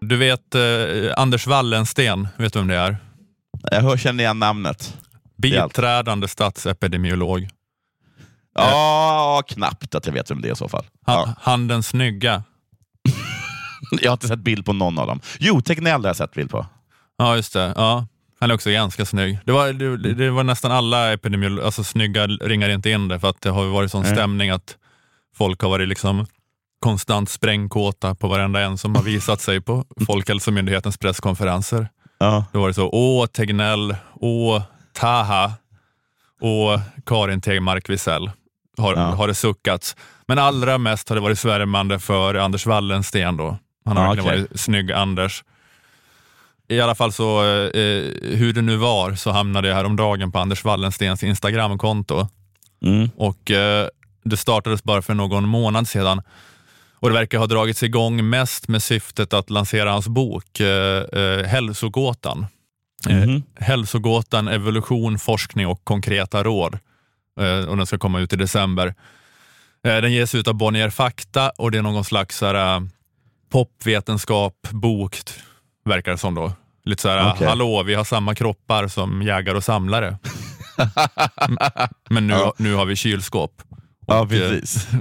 [0.00, 0.60] Du vet eh,
[1.16, 2.96] Anders Wallensten, vet du vem det är?
[3.70, 4.96] Jag hör, känner igen namnet.
[5.36, 7.48] Biträdande statsepidemiolog.
[8.54, 10.84] Ja, knappt att jag vet vem det är i så fall.
[11.06, 11.34] Han, Ja.
[11.40, 12.42] han den snygga.
[14.02, 15.20] Jag har inte sett bild på någon av dem.
[15.38, 16.66] Jo, Tegnell har jag sett bild på.
[17.18, 17.72] Ja, just det.
[17.76, 18.06] Ja.
[18.40, 19.38] Han är också ganska snygg.
[19.44, 23.28] Det var, det, det var nästan alla epidemiologer, alltså snygga ringar inte in det för
[23.30, 24.12] att det har varit sån Nej.
[24.12, 24.76] stämning att
[25.36, 26.26] folk har varit liksom
[26.80, 31.88] konstant sprängkåta på varenda en som har visat sig på Folkhälsomyndighetens presskonferenser.
[32.18, 32.44] Ja.
[32.52, 34.62] Då var det så, åh Tegnell, åh
[34.92, 35.52] Taha,
[36.40, 38.30] åh Karin Tegmark Wisell
[38.78, 39.00] har, Ja.
[39.02, 39.96] har det suckats.
[40.26, 43.58] Men allra mest har det varit svärmande för Anders Wallensten då.
[43.84, 44.40] Han har Ja, verkligen okej.
[44.50, 45.44] varit snygg Anders.
[46.68, 50.64] I alla fall så, eh, hur det nu var, så hamnade jag häromdagen på Anders
[50.64, 52.28] Wallenstens Instagramkonto.
[52.82, 53.10] Mm.
[53.16, 53.88] Och eh,
[54.24, 56.22] det startades bara för någon månad sedan
[57.00, 61.46] och det verkar ha dragits igång mest med syftet att lansera hans bok eh, eh,
[61.46, 62.46] Hälsogåtan.
[63.08, 66.78] Eh, Hälsogåtan, evolution, forskning och konkreta råd.
[67.40, 68.94] Eh, och den ska komma ut i december.
[69.84, 72.80] Eh, den ges ut av Bonnier Fakta och det är någon slags här, eh,
[73.50, 75.16] popvetenskap, bok,
[75.88, 76.52] verkar det som då.
[76.84, 77.46] Lite så här, Okej.
[77.48, 80.18] hallå, vi har samma kroppar som jägare och samlare.
[82.10, 82.54] Men nu, Ja.
[82.58, 83.62] nu har vi kylskåp.
[84.06, 84.88] Ja, Och, eh, precis.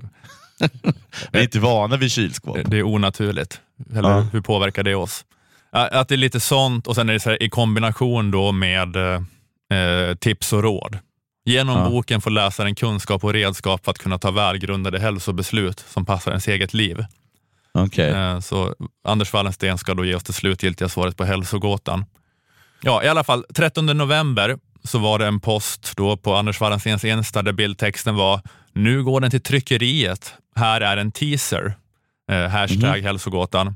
[1.32, 2.58] Vi är inte vana vid kylskåp.
[2.66, 3.62] Det är onaturligt.
[3.96, 4.20] Eller Ja.
[4.20, 5.26] hur påverkar det oss?
[5.72, 8.52] Ja, Att det är lite sånt och sen är det så här, i kombination då
[8.52, 11.00] med eh, tips och råd.
[11.46, 11.90] Genom Ja.
[11.90, 16.48] boken får läsaren kunskap och redskap för att kunna ta välgrundade hälsobeslut som passar ens
[16.48, 17.06] eget liv.
[17.86, 18.10] Okej.
[18.10, 22.06] Eh, så Anders Wallensten ska då ge oss det slutgiltiga svaret på hälsogåtan.
[22.82, 27.06] Ja, i alla fall 13 november så var det en post då på Anders Wallenstens
[27.06, 28.42] Insta där bildtexten var
[28.74, 30.34] “Nu går den till tryckeriet.
[30.56, 31.74] Här är en teaser.”
[32.32, 33.76] eh, hashtag hälsogåtan.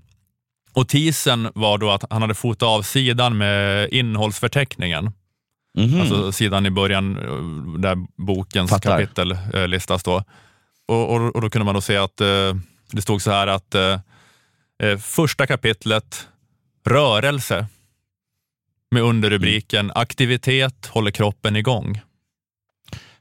[0.74, 5.12] Och teasern var då att han hade fotat av sidan med innehållsförteckningen.
[5.78, 6.02] Mhm.
[6.02, 9.00] Alltså sidan i början eh, där bokens Fattar.
[9.00, 10.24] kapitel eh, listas då.
[10.88, 12.28] Och, och, och då kunde man då se att eh,
[12.96, 14.00] det stod så här att eh,
[14.84, 16.28] eh, första kapitlet,
[16.86, 17.68] rörelse,
[18.92, 22.02] med underrubriken aktivitet håller kroppen igång.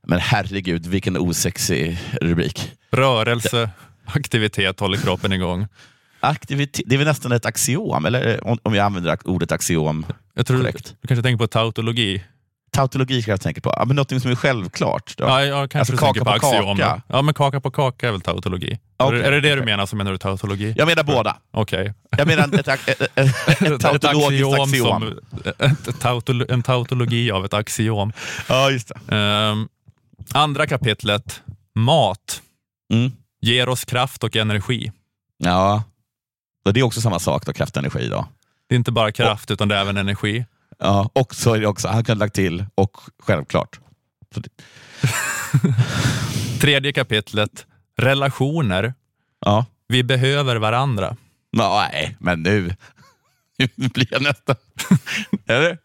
[0.02, 2.72] Men herregud, vilken osexig rubrik.
[2.90, 3.70] Rörelse,
[4.04, 5.66] aktivitet håller kroppen igång.
[6.20, 10.46] Aktivitet, det är väl nästan ett axiom, eller om, om jag använder ordet axiom Jag
[10.46, 10.96] tror du, korrekt.
[11.00, 12.24] du kanske tänker på tautologi?
[12.72, 13.74] Tautologi jag tänka på.
[13.76, 15.16] Ja, men något som är självklart.
[15.16, 15.24] Då.
[15.24, 16.76] Ja, jag kanske Alltså du tänker kaka på på axiom.
[16.76, 17.02] kaka.
[17.06, 18.78] Ja, men kaka på kaka är väl tautologi?
[18.98, 19.64] är, det- är det det du okej.
[19.64, 20.74] menar så menar du tautologi?
[20.76, 21.36] Jag menar båda.
[21.50, 21.94] Okej.
[22.18, 23.18] Jag menar ett, ett, ett,
[23.62, 24.70] ett, tautologiskt axiom.
[24.78, 25.18] som,
[25.88, 28.12] ett tautolo, en tautologi av ett axiom.
[28.48, 28.92] Ja, just.
[29.08, 29.68] Ehm,
[30.32, 31.42] andra kapitlet,
[31.74, 32.42] mat,
[32.92, 33.12] Mm.
[33.40, 34.92] ger oss kraft och energi.
[35.38, 35.82] Ja.
[36.72, 38.08] Det är också samma sak, då, kraft och energi.
[38.08, 38.26] Då.
[38.68, 40.44] Det är inte bara kraft utan det är även energi.
[40.80, 43.80] Ja, och så är det också, han kan ha lagt till, och självklart.
[46.60, 47.66] Tredje kapitlet,
[47.96, 48.94] relationer,
[49.40, 49.66] ja.
[49.88, 51.16] vi behöver varandra.
[51.52, 52.76] Nej, men nu,
[53.74, 54.56] nu blir jag nästan...
[55.46, 55.78] Eller?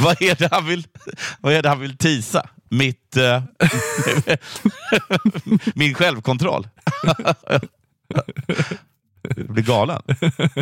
[0.00, 0.86] vad, är det han vill,
[1.40, 2.48] vad är det han vill tisa?
[2.68, 3.16] Mitt...
[3.16, 3.42] eh,
[5.74, 6.68] min självkontroll.
[9.22, 10.02] jag blir galen.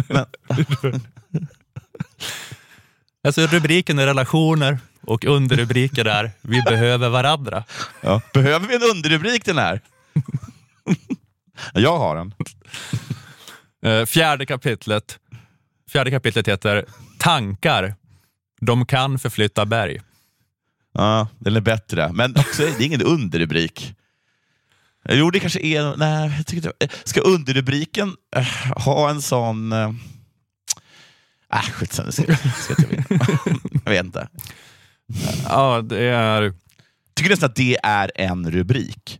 [0.08, 0.26] Men,
[3.24, 7.64] Alltså rubriken är relationer och underrubriken är vi behöver varandra.
[8.00, 8.20] ja.
[8.32, 9.80] Behöver vi en underrubrik den här?
[11.74, 12.34] jag har en.
[13.82, 15.18] Eh, Fjärde kapitlet,
[15.90, 16.84] fjärde kapitlet heter
[17.18, 17.94] Tankar.
[18.60, 20.00] De kan förflytta berg.
[20.94, 22.12] Ja, den är bättre.
[22.12, 23.94] Men också, det är ingen underrubrik.
[25.08, 25.96] Jo, det kanske är...
[25.96, 29.72] Nej, jag tycker inte, ska underrubriken eh, ha en sån...
[31.56, 33.04] Äh, skitsamma, ska, ska jag, vinna.
[33.84, 34.28] jag vet inte.
[35.48, 36.52] Ja, det är
[37.16, 39.18] tycker nästan att det är en rubrik.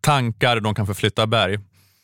[0.00, 1.58] tankar, de kan förflytta berg.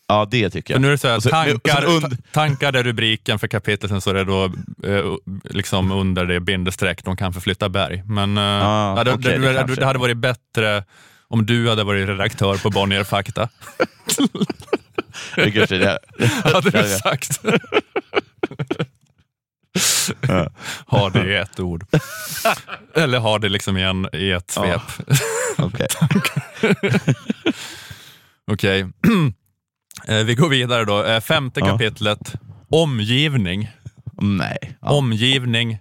[0.08, 0.80] Ja, det tycker För jag.
[0.82, 3.90] nu är det så här, så- tankar, så und- ta- tankar är rubriken för kapitlet,
[3.90, 4.44] sen så är det då
[4.84, 5.04] eh,
[5.50, 8.02] liksom under det bindestreck, de kan förflytta berg.
[8.06, 10.84] Men eh, Ah, ja, det, okej, det, det det, hade varit bättre
[11.28, 13.48] om du hade varit redaktör på Bonnier Fakta.
[15.36, 15.98] Det kanske det.
[16.44, 17.40] hade du sagt.
[20.28, 20.50] Ja.
[20.86, 21.86] ha det i ett ord.
[22.94, 24.62] Eller ha det liksom i, en, i ett Ja.
[24.96, 25.18] svep.
[25.58, 25.86] Okej.
[28.52, 28.86] Okej,
[30.08, 31.04] Eh, vi går vidare då.
[31.04, 31.66] Eh, Femte Ja.
[31.66, 32.34] kapitlet,
[32.68, 33.70] omgivning.
[34.20, 34.58] Nej.
[34.80, 34.88] Ja.
[34.90, 35.78] Omgivning,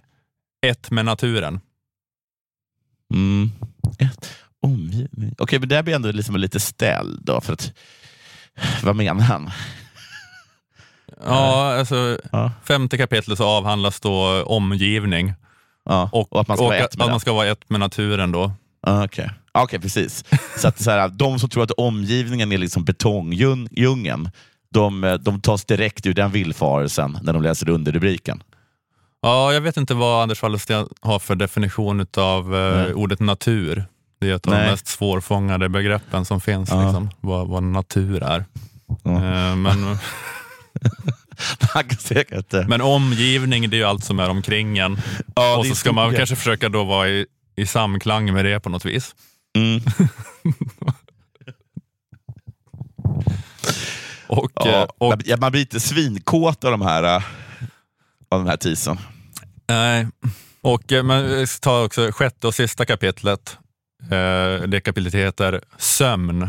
[0.66, 1.60] ett med naturen.
[3.14, 3.50] Mm.
[3.98, 5.34] Ett, omgivning.
[5.38, 7.20] Okej, men där blir jag ändå liksom lite ställd.
[7.24, 7.72] Då, för att,
[8.82, 9.50] vad menar han?
[11.34, 12.52] Ja, alltså Ja.
[12.64, 15.34] femte kapitlet så avhandlas då omgivning
[15.84, 16.08] Ja.
[16.12, 18.32] och, Och att man ska vara ett med att man ska vara ett med naturen
[18.32, 18.52] då.
[18.86, 20.24] Ah, Okej, Okej, precis.
[20.58, 24.30] Så att så här, de som tror att omgivningen är liksom betongdjungeln,
[24.74, 28.42] de, de tas direkt ur den villfarelsen när de läser underrubriken.
[29.22, 33.84] Ja, jag vet inte vad Anders Wallensten har för definition av eh, ordet natur.
[34.20, 34.64] Det är ett av Nej.
[34.64, 36.82] de mest svårfångade begreppen som finns, Ja.
[36.84, 38.44] liksom, vad, vad natur är.
[39.04, 39.10] Ja.
[39.10, 39.98] Eh, men,
[41.60, 42.54] Han kan säkert...
[42.54, 45.00] eh, men omgivning, det är ju allt som är omkring en.
[45.34, 47.26] ja, och så ska man kanske försöka då vara i,
[47.56, 49.14] i samklang med det på något vis.
[49.56, 49.80] Mm.
[54.26, 55.20] Och, Ja, eh, och, man-
[55.52, 57.22] blir inte svinkåt av de här, eh,
[58.30, 58.98] av de här teasern.
[59.68, 60.06] nej.
[60.60, 63.58] och, eh, men vi ta också sjätte och sista kapitlet.
[64.66, 66.48] Det kapitlet heter Sömn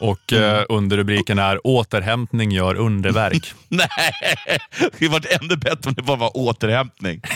[0.00, 3.54] och eh, underrubriken är Återhämtning gör underverk.
[3.68, 3.88] Nej,
[4.98, 7.20] det varit ännu bättre om det bara var återhämtning.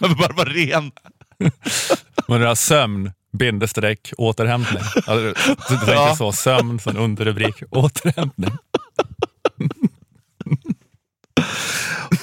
[0.00, 0.90] Det bara var ren.
[2.28, 4.82] Men det är sömn, bindestreck, återhämtning.
[5.06, 5.34] Alltså,
[5.68, 6.16] du tänker Ja.
[6.16, 8.50] så, sömn, sen underrubrik, återhämtning.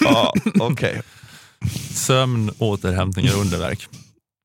[0.02, 1.02] Ja, okej.
[1.92, 3.88] Sömn, återhämtning gör underverk.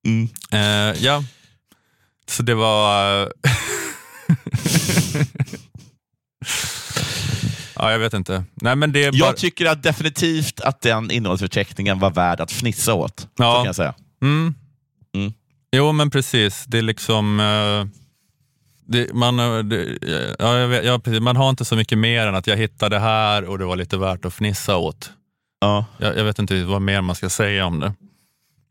[0.07, 0.29] Mm.
[0.53, 1.24] Eh, ja,
[2.31, 3.22] så det var...
[3.22, 3.29] eh,
[7.76, 8.45] ja, jag vet inte.
[8.55, 9.16] Nej, men det bara...
[9.16, 13.20] Jag tycker att definitivt att den innehållsförteckningen var värd att fnissa åt.
[13.20, 13.55] Så Ja.
[13.57, 13.95] kan jag säga.
[14.22, 14.55] Mm.
[15.14, 15.33] Mm.
[15.72, 16.64] Jo, men precis.
[16.66, 17.41] Det är liksom...
[17.41, 17.87] eh,
[18.91, 19.99] det, man, eh, det,
[20.39, 21.20] ja, jag vet, ja, precis.
[21.20, 23.76] man har inte så mycket mer än att jag hittade det här och det var
[23.76, 25.11] lite värt att fnissa åt.
[25.61, 25.85] Ja.
[25.99, 27.93] Jag, jag vet inte vad mer man ska säga om det.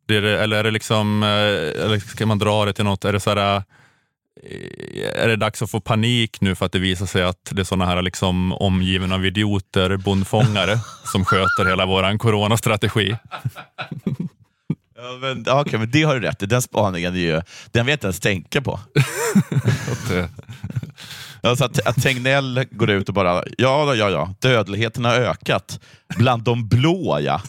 [0.07, 1.29] Det, är det eller är det liksom, eh,
[1.85, 5.61] eller ska man dra det till något, är det så här, eh, är det dags
[5.61, 8.53] att få panik nu för att det visar sig att det är såna här liksom
[8.53, 10.79] omgiven av idioter, bondfångare,
[11.11, 13.15] som sköter hela våran coronastrategi?
[14.99, 16.45] Ja, men, okej, men det har du rätt i.
[16.45, 17.41] Den spaningen är ju,
[17.71, 18.79] den vill jag inte ens tänka på.
[21.41, 25.79] Alltså att, att Tegnell går ut och bara, ja, ja, ja, dödligheten har ökat.
[26.17, 27.41] Bland de blå, ja.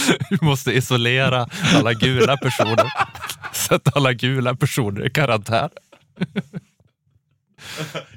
[0.30, 2.92] Vi måste isolera alla gula personer.
[3.52, 5.70] Sätta alla gula personer i karantän.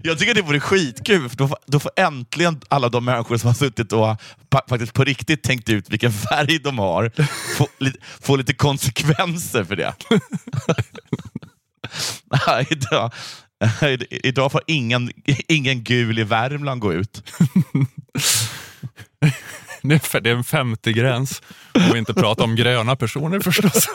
[0.01, 3.47] Jag tycker det vore skitkul, för då får, då får äntligen alla de människor som
[3.47, 4.21] har suttit och
[4.69, 7.11] faktiskt på riktigt tänkt ut vilken färg de har,
[7.57, 9.93] få, li, få lite konsekvenser för det.
[12.47, 13.13] Nej, idag,
[14.09, 15.11] idag får ingen,
[15.47, 17.23] ingen gul i Värmland gå ut.
[19.87, 21.41] Det är f- det är en 50-gräns.
[21.73, 23.87] Om vi inte pratar om gröna personer förstås.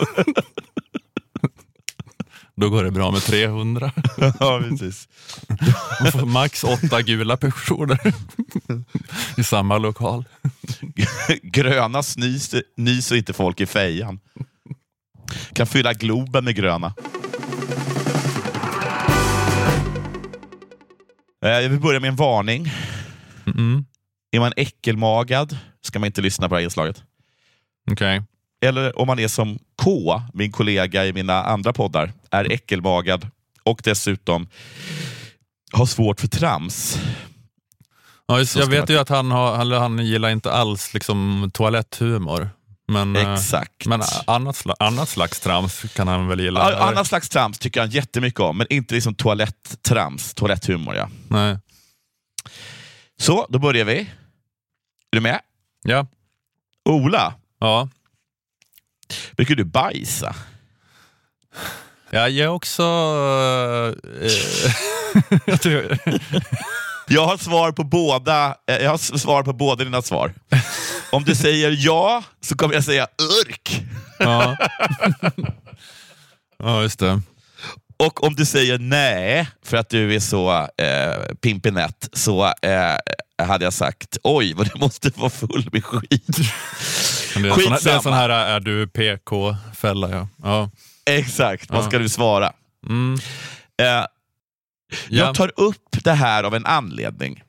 [2.57, 3.93] Då går det bra med 300.
[4.41, 5.09] Ja, precis.
[6.27, 7.99] Max åtta gula personer
[9.37, 10.25] i samma lokal.
[11.43, 14.21] Gröna snyser, nyser inte folk i fejan.
[15.53, 16.95] Kan fylla Globen med gröna.
[21.45, 22.73] Eh, Jag vill börja med en varning.
[23.47, 23.85] Mm.
[24.31, 27.03] Är man äckelmagad ska man inte lyssna på det här inslaget.
[27.91, 28.23] Okej.
[28.65, 33.27] Eller om man är som K, min kollega i mina andra poddar, är äckelmagad
[33.63, 34.49] och dessutom
[35.73, 36.99] har svårt för trams.
[38.27, 41.51] Ja, just, jag vet man- ju att han, har, eller han gillar inte alls liksom,
[41.55, 42.51] toaletthumor.
[42.89, 43.87] Men, eh, Exakt.
[43.87, 46.77] men annat, sla, annat slags trams kan han väl gilla?
[46.89, 50.95] Annat slags trams tycker han jättemycket om, men inte liksom toaletttrams, toaletthumor.
[50.95, 51.09] Ja.
[51.29, 51.59] Nej.
[53.21, 53.99] Så, då börjar vi.
[54.01, 54.07] Är
[55.11, 55.41] du med?
[55.83, 56.07] Ja.
[56.85, 57.89] Ola, Ja.
[59.37, 60.35] brukar du bajsa?
[62.11, 62.83] Ja, jag är också...
[64.21, 64.33] eh,
[65.47, 65.99] jag tror,
[67.09, 70.35] Jag har svar på båda eh, Jag har s- svar på båda dina svar.
[71.13, 73.07] Om du säger ja, så kommer jag säga
[73.43, 73.83] urk.
[74.19, 74.57] ja.
[76.59, 77.21] ja, just det.
[78.01, 82.97] Och om du säger nej, för att du är så eh, pimpinett, så eh,
[83.47, 86.27] hade jag sagt oj, vad du måste vara full med skit.
[87.35, 88.03] Men Det är, en sån här, det är Skitsamma.
[88.03, 90.09] sån här är du PK-fälla.
[90.11, 90.29] Ja.
[90.43, 90.71] Ja.
[91.05, 91.89] Exakt, vad Ja.
[91.89, 92.53] ska du svara?
[92.89, 93.15] Mm.
[93.83, 94.07] Eh, Ja.
[95.09, 97.43] Jag tar upp det här av en anledning.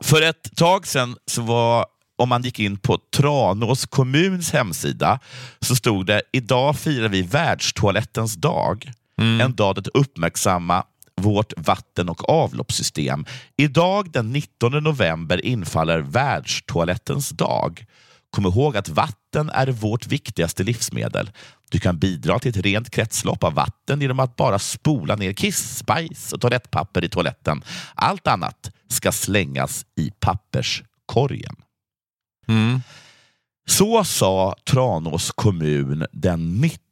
[0.00, 5.20] För ett tag sedan, så var, om man gick in på Tranås kommuns hemsida,
[5.60, 8.92] så stod det idag firar vi världstoalettens dag.
[9.18, 9.40] Mm.
[9.40, 10.84] En dag att uppmärksamma
[11.18, 13.26] vårt vatten och avloppssystem.
[13.56, 17.84] Idag den 19 november infaller världstoalettens dag.
[18.30, 21.30] Kom ihåg att vatten är vårt viktigaste livsmedel.
[21.70, 25.86] Du kan bidra till ett rent kretslopp av vatten genom att bara spola ner kiss,
[25.86, 27.62] bajs och toalettpapper i toaletten.
[27.94, 31.56] Allt annat ska slängas i papperskorgen.
[32.48, 32.80] Mm.
[33.68, 36.87] Så sa Tranås kommun den 19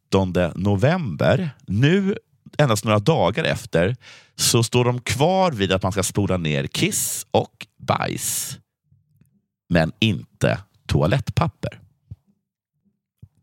[0.55, 1.51] november.
[1.67, 2.17] Nu,
[2.59, 3.97] endast några dagar efter,
[4.37, 8.59] så står de kvar vid att man ska spola ner kiss och bajs.
[9.69, 11.81] Men inte toalettpapper.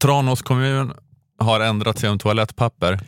[0.01, 0.93] Tranås kommun
[1.37, 2.99] har ändrat sig om toalettpapper.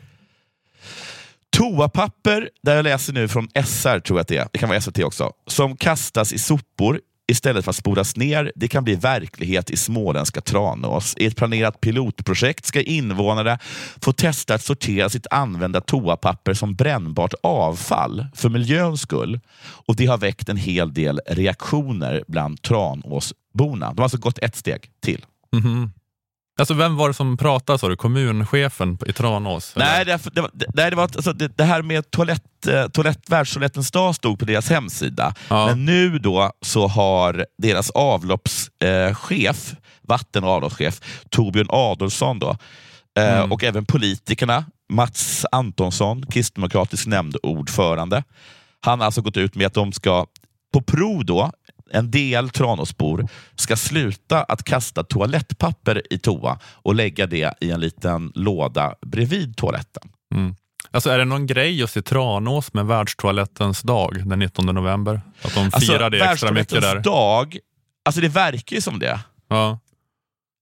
[1.58, 4.82] Toapapper, där jag läser nu från SR, tror jag att det är, det kan vara
[4.82, 8.52] SVT också, som kastas i sopor istället för att spolas ner.
[8.56, 11.14] Det kan bli verklighet i småländska Tranås.
[11.18, 13.60] I ett planerat pilotprojekt ska invånare
[14.02, 19.40] få testa att sortera sitt använda toapapper som brännbart avfall för miljöns skull.
[19.88, 23.88] Och Det har väckt en hel del reaktioner bland Tranåsborna.
[23.94, 25.26] De har alltså gått ett steg till.
[25.52, 25.92] Mhm.
[26.60, 27.96] Alltså vem var det som pratade sa du?
[27.96, 29.74] Kommunchefen i Tranås?
[29.76, 33.30] Nej, det, det, var- det, det, var, alltså, det, det här med toalett, eh, toalett,
[33.30, 35.34] världstoalettens dag stod på deras hemsida.
[35.50, 35.66] Ja.
[35.68, 39.78] Men nu då så har deras avloppschef, eh,
[40.08, 42.58] vatten och avloppschef, Torbjörn Adolfsson då,
[43.20, 43.52] eh, Mm.
[43.52, 48.24] och även politikerna, Mats Antonsson, kristdemokratisk nämndordförande.
[48.82, 50.26] Han har alltså gått ut med att de ska,
[50.74, 51.52] på prov då,
[51.92, 57.80] en del Tranåsbor ska sluta att kasta toalettpapper i toa och lägga det i en
[57.80, 60.10] liten låda bredvid toaletten.
[60.36, 60.56] Mm.
[60.92, 65.22] Alltså är det någon grej just i Tranås med världstoalettens dag den 19 november?
[65.42, 67.00] Att de firar det extra mycket där?
[67.00, 67.58] Dag,
[68.06, 69.20] alltså det verkar ju som det.
[69.50, 69.80] Ja.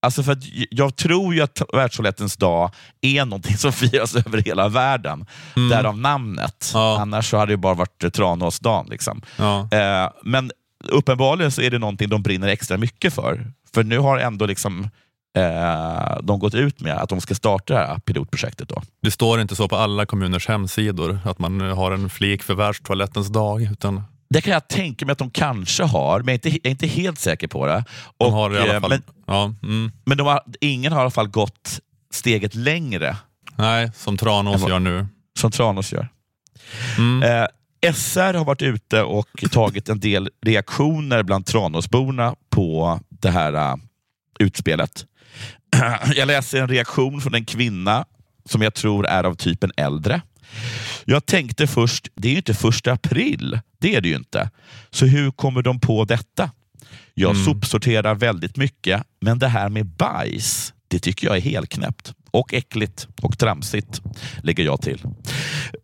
[0.02, 2.72] Alltså för att jag tror ju att världstoalettens dag
[3.02, 5.26] är någonting som firas över hela världen.
[5.56, 5.70] Mm.
[5.70, 6.72] Därav namnet.
[6.74, 6.98] Ja.
[7.00, 8.88] Annars så hade det bara varit Tranåsdagen.
[8.90, 9.22] Liksom.
[9.38, 9.70] Ja.
[9.72, 10.52] Eh, men
[10.84, 13.52] uppenbarligen så är det någonting de brinner extra mycket för.
[13.74, 14.90] För nu har ändå liksom,
[15.38, 18.70] eh, de gått ut med att de ska starta det här pilotprojektet.
[18.70, 18.82] Då.
[19.02, 23.28] Det står inte så på alla kommuners hemsidor att man har en flik för världstoalettens
[23.28, 23.62] dag.
[23.62, 26.66] Utan Det kan jag tänka mig att de kanske har, men jag är inte, jag
[26.66, 27.84] är inte helt säker på det.
[28.18, 28.90] de Och, har det i alla eh, fall.
[28.90, 29.54] Men, ja.
[29.64, 29.92] mm.
[30.06, 31.80] men de har, ingen har i alla fall gått
[32.14, 33.18] steget längre
[33.56, 35.08] Nej, som Tranås gör nu.
[35.40, 36.08] som Tranås gör.
[36.98, 37.24] Mm.
[37.24, 37.48] Eh,
[37.94, 43.76] SR har varit ute och tagit en del reaktioner bland Tranåsborna på det här eh,
[44.40, 45.06] utspelet.
[46.16, 48.06] Jag läser en reaktion från en kvinna
[48.46, 50.22] som jag tror är av typen äldre.
[51.06, 53.60] Jag tänkte först, det är ju inte första april.
[53.80, 54.50] Det är det ju inte.
[54.92, 56.52] Så hur kommer de på detta?
[57.14, 57.46] Jag Mm.
[57.46, 62.14] sopsorterar väldigt mycket, men det här med bajs, det tycker jag är helknäppt.
[62.34, 64.02] Och äckligt och tramsigt,
[64.44, 65.02] lägger jag till.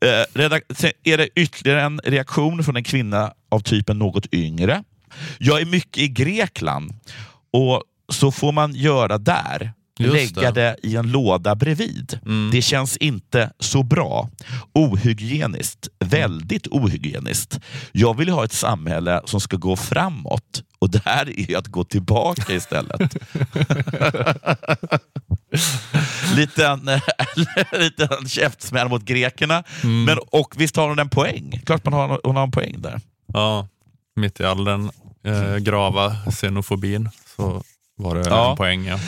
[0.02, 4.84] Eh, sen är det ytterligare en reaktion från en kvinna av typen något yngre.
[5.38, 6.91] Jag är mycket i Grekland
[7.54, 9.74] och så får man göra där.
[10.04, 10.76] Just lägga det.
[10.84, 12.20] i en låda bredvid.
[12.26, 12.50] Mm.
[12.52, 14.30] Det känns inte så bra.
[14.74, 15.88] Ohygieniskt.
[16.00, 17.60] Väldigt ohygieniskt.
[17.91, 21.84] Jag vill ha ett samhälle som ska gå framåt och det här är att gå
[21.84, 23.02] tillbaka istället.
[26.36, 26.89] liten,
[27.80, 29.64] liten käftsmäll mot grekerna.
[29.84, 30.04] Mm.
[30.04, 31.62] Men, och visst har hon en poäng.
[31.66, 33.02] Klart man har, hon har en poäng där.
[33.34, 33.68] Ja,
[34.16, 34.91] mitt i all den
[35.26, 37.64] eh, grava xenofobin så
[37.97, 38.52] var det Ja.
[38.52, 38.86] en poäng.
[38.86, 39.00] Ja.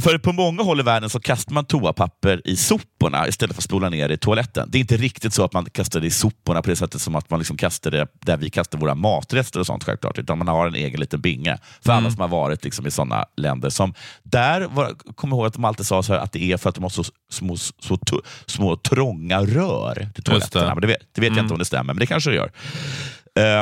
[0.00, 3.64] För på många håll i världen så kastar man toapapper i soporna istället för att
[3.64, 4.68] spola ner det i toaletten.
[4.72, 7.14] Det är inte riktigt så att man kastar det i soporna på det sättet som
[7.16, 10.18] att man liksom kastar det där vi kastar våra matrester och sånt självklart.
[10.18, 11.58] Utan man har en egen liten binge.
[11.84, 13.70] För alla som har varit liksom i sådana länder.
[13.70, 16.56] som Där var, kom jag ihåg att de alltid sa så här att det är
[16.56, 17.98] för att de har så små, så,
[18.46, 20.66] små trånga rör till toaletterna.
[20.66, 20.74] det.
[20.74, 21.44] Men det vet, det vet jag Mm.
[21.44, 22.50] inte om det stämmer, men det kanske det gör.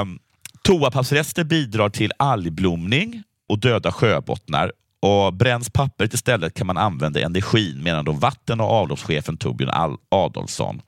[0.00, 0.18] Um,
[0.62, 4.72] toapappsrester bidrar till algblomning och döda sjöbottnar.
[5.00, 10.82] Och Bränns pappret istället kan man använda energin, menar då vatten och avloppschefen Torbjörn Adolfsson.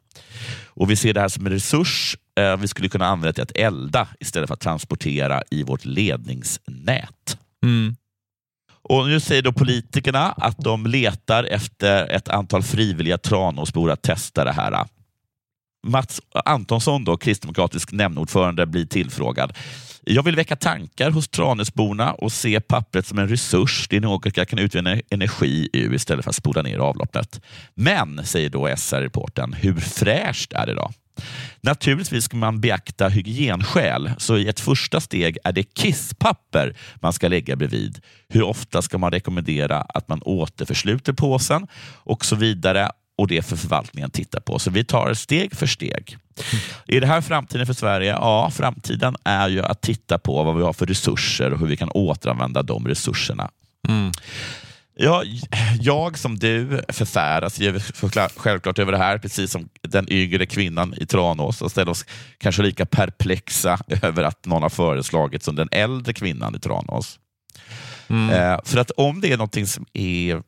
[0.67, 3.57] Och Vi ser det här som en resurs eh, vi skulle kunna använda till att
[3.57, 7.39] elda istället för att transportera i vårt ledningsnät.
[7.65, 7.97] Mm.
[8.83, 14.45] Och Nu säger då politikerna att de letar efter ett antal frivilliga Tranåsbor att testa
[14.45, 14.87] det här.
[15.87, 19.53] Mats Antonsson, då, kristdemokratisk nämndordförande, blir tillfrågad.
[20.13, 23.87] Jag vill väcka tankar hos Tranåsborna och se pappret som en resurs.
[23.91, 27.41] Det är något jag kan utvinna energi ur istället för att spola ner avloppet.
[27.75, 30.91] Men, säger då SR-reporten, hur fräscht är det då?
[31.61, 37.29] Naturligtvis ska man beakta hygienskäl, så i ett första steg är det kisspapper man ska
[37.29, 38.01] lägga bredvid.
[38.29, 42.91] Hur ofta ska man rekommendera att man återförsluter påsen och så vidare.
[43.19, 44.59] Och det får förvaltningen titta på.
[44.59, 46.17] Så vi tar steg för steg.
[46.87, 48.11] Är det här framtiden för Sverige?
[48.11, 51.77] Ja, framtiden är ju att titta på vad vi har för resurser och hur vi
[51.77, 53.51] kan återanvända de resurserna.
[53.89, 54.13] Mm.
[55.03, 55.23] Ja,
[55.81, 57.59] jag som du förfäras
[58.37, 62.05] självklart över det här, precis som den yngre kvinnan i Tranås och ställer oss
[62.39, 67.19] kanske lika perplexa över att någon har föreslagit som den äldre kvinnan i Tranås.
[68.09, 68.31] Mm.
[68.31, 70.43] Eh, för att om det är någonting som är,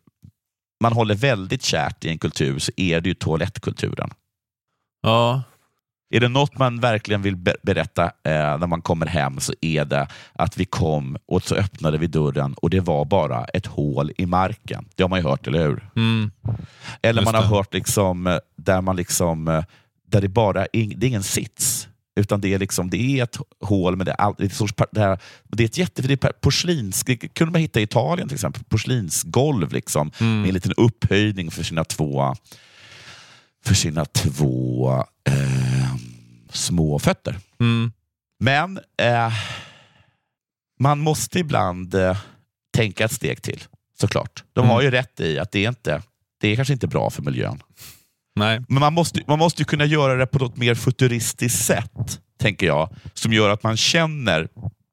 [0.81, 4.11] man håller väldigt kärt i en kultur så är det ju toalettkulturen.
[5.03, 5.43] Ja,
[6.15, 8.11] Är det något man verkligen vill be- berätta eh,
[8.59, 12.55] när man kommer hem så är det att vi kom och så öppnade vi dörren
[12.55, 14.85] och det var bara ett hål i marken.
[14.95, 15.89] Det har man ju hört, eller hur?
[15.97, 16.31] mm.
[17.03, 17.57] Eller Just man har det.
[17.57, 19.65] hört liksom, eh, där man liksom, eh,
[20.11, 21.89] där det bara ing, det är ingen sits.
[22.17, 24.55] Utan det är, liksom, det är ett hål, men det är, all, det är, ett,
[24.55, 26.03] sorts, par- det här, det är ett jätte...
[26.03, 28.63] Det är per- porslins, det kunde man hitta i Italien till exempel.
[28.65, 30.41] Porslinsgolv liksom, Mm.
[30.41, 32.35] med en liten upphöjning för sina två,
[33.65, 34.91] för sina två
[35.29, 35.52] eh,
[36.53, 37.39] små fötter.
[37.61, 37.93] Mm.
[38.41, 39.33] Men eh,
[40.81, 42.19] man måste ibland eh,
[42.77, 43.65] tänka ett steg till.
[44.01, 44.45] såklart.
[44.53, 46.03] De har ju rätt i att det är, inte,
[46.41, 47.63] det är kanske inte bra för miljön.
[48.37, 48.61] Nej.
[48.69, 52.67] Men man måste, man måste ju kunna göra det på något mer futuristiskt sätt, tänker
[52.67, 54.49] jag, som gör att man känner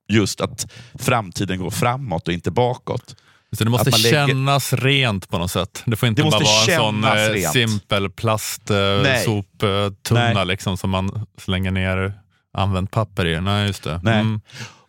[0.10, 3.16] just att framtiden går framåt och inte bakåt.
[3.52, 5.84] Så det måste lägger- kännas rent på något sätt.
[5.86, 7.54] Det får inte Det bara vara en sån eh, rent.
[7.54, 12.14] simpel plastsoptunna liksom, som man slänger ner
[12.58, 13.42] använt papper i.
[13.42, 14.00] Nej, just det.
[14.04, 14.20] Nej.
[14.20, 14.42] Mm.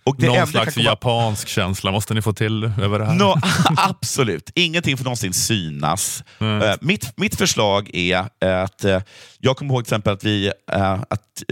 [0.05, 3.15] Och det Någon slags komma- japansk känsla måste ni få till över det här.
[3.15, 3.37] Nå,
[3.77, 6.25] absolut, ingenting får någonsin synas.
[6.39, 6.63] Mm.
[6.63, 8.29] Eh, mitt, mitt förslag är
[8.65, 9.03] att, eh,
[9.39, 11.43] jag kommer ihåg till exempel att, vi, eh, att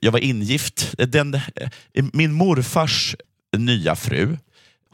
[0.00, 0.94] jag var ingift.
[0.98, 1.40] Den,
[2.12, 3.16] min morfars
[3.56, 4.38] nya fru,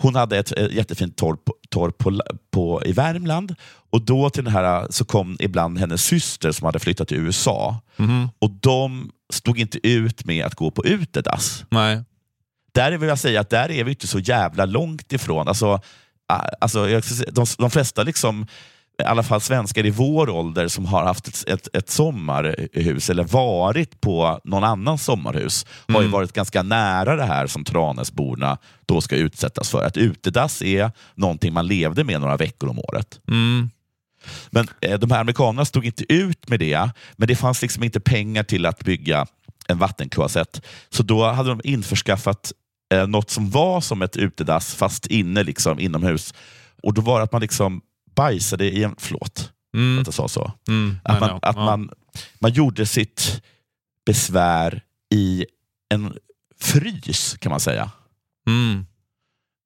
[0.02, 1.40] hon hade ett eh, jättefint torp,
[1.70, 3.54] torp på, på, i Värmland.
[3.90, 7.80] Och då till den här, så kom ibland hennes syster som hade flyttat till USA.
[7.96, 8.28] Mhm.
[8.38, 12.02] Och de stod inte ut med att gå på utedass Nej.
[12.72, 15.48] där vill jag säga att där är vi inte så jävla långt ifrån.
[15.48, 15.80] Alltså,
[16.28, 17.00] ah, alltså,
[17.32, 18.46] de, de flesta, liksom,
[19.02, 23.24] i alla fall svenskar i vår ålder som har haft ett, ett, ett sommarhus eller
[23.24, 26.10] varit på någon annans sommarhus har ju Mm.
[26.12, 29.84] varit ganska nära det här som Tranäsborna då ska utsättas för.
[29.84, 33.20] Att utedass är någonting man levde med några veckor om året.
[33.28, 33.70] Mm.
[34.50, 38.00] Men eh, de här amerikanerna stod inte ut med det, men det fanns liksom inte
[38.00, 39.26] pengar till att bygga
[39.68, 40.62] en vattenkloasett.
[40.90, 42.52] Så då hade de införskaffat
[42.94, 46.34] eh, något som var som ett utedass, fast inne liksom, inomhus.
[46.82, 47.80] Och då var det att man liksom
[48.14, 48.94] bajsade i en...
[48.98, 50.00] Förlåt Mm.
[50.00, 50.52] att jag sa så.
[50.68, 50.96] Mm.
[51.04, 51.64] Att, Nej, man, att Ja.
[51.64, 51.90] man,
[52.40, 53.42] man gjorde sitt
[54.06, 54.82] besvär
[55.14, 55.46] i
[55.94, 56.16] en
[56.60, 57.90] frys, kan man säga.
[58.46, 58.86] Mm.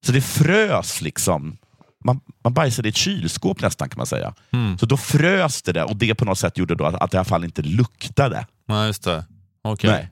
[0.05, 1.57] Så det frös liksom.
[2.05, 4.33] Man, man bajsade i ett kylskåp nästan kan man säga.
[4.51, 4.77] Mm.
[4.77, 7.15] Så då frös det där och det på något sätt gjorde då att, att det
[7.15, 8.47] i alla fall inte luktade.
[8.65, 9.25] Ja, just det.
[9.83, 10.09] Nej.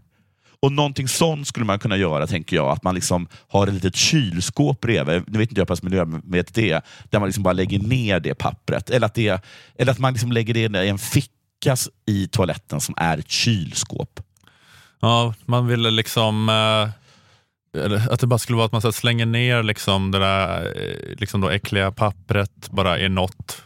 [0.66, 2.68] Och någonting sånt skulle man kunna göra, tänker jag.
[2.72, 5.24] Att man liksom har ett litet kylskåp bredvid.
[5.28, 6.82] Nu vet inte jag hur pass miljömedvetet det är.
[7.10, 8.90] Där man liksom bara lägger ner det pappret.
[8.90, 9.42] Eller att, det,
[9.78, 11.76] eller att man liksom lägger det i en ficka
[12.08, 14.20] i toaletten som är ett kylskåp.
[15.02, 16.90] Ja, man ville liksom eh,
[18.12, 21.42] att det bara skulle vara att man så slänger ner liksom det där eh, liksom
[21.42, 23.62] då äckliga pappret bara i något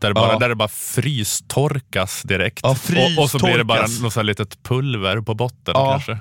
[0.00, 0.38] där det bara, Ja.
[0.38, 2.60] där det bara frystorkas direkt.
[2.62, 2.70] Ja,
[3.16, 4.02] och, och så blir det bara frystorkas.
[4.02, 6.18] något så här litet pulver på botten Ja, kanske.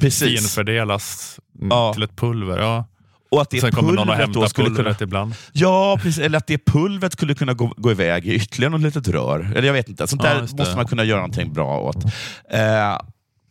[0.00, 0.40] Precis.
[0.40, 1.38] Finfördelas
[1.70, 1.94] Ja.
[1.94, 2.58] till ett pulver.
[2.58, 2.84] Ja.
[3.30, 5.34] Och att det Sen kommer någon och pulvret hämtar skulle kunna pulvret ibland.
[5.52, 6.18] Ja, precis.
[6.24, 9.52] Eller att det pulvret skulle kunna gå, gå iväg i ytterligare något litet rör.
[9.56, 10.06] Eller jag vet inte.
[10.06, 12.04] Sånt Ja, där måste man kunna göra någonting bra åt.
[12.50, 13.00] Eh,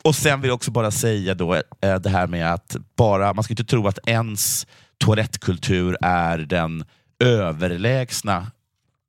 [0.04, 3.44] och sen vill jag också bara säga då, eh, det här med att bara, man
[3.44, 4.68] ska inte tro att ens
[4.98, 6.84] toalettkultur är den
[7.24, 8.48] överlägsna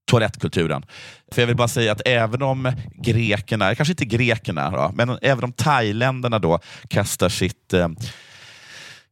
[0.09, 0.84] toalettkulturen.
[1.32, 5.44] För jag vill bara säga att även om grekerna, kanske inte grekerna, då, men även
[5.44, 7.88] om thailändarna då kastar sitt eh,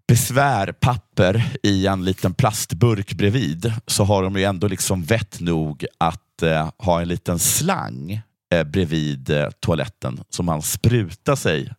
[0.09, 6.43] besvärpapper i en liten plastburk bredvid så har de ju ändå liksom vett nog att
[6.43, 8.21] eh, ha en liten slang
[8.55, 11.73] eh, bredvid eh, toaletten som man sprutar sig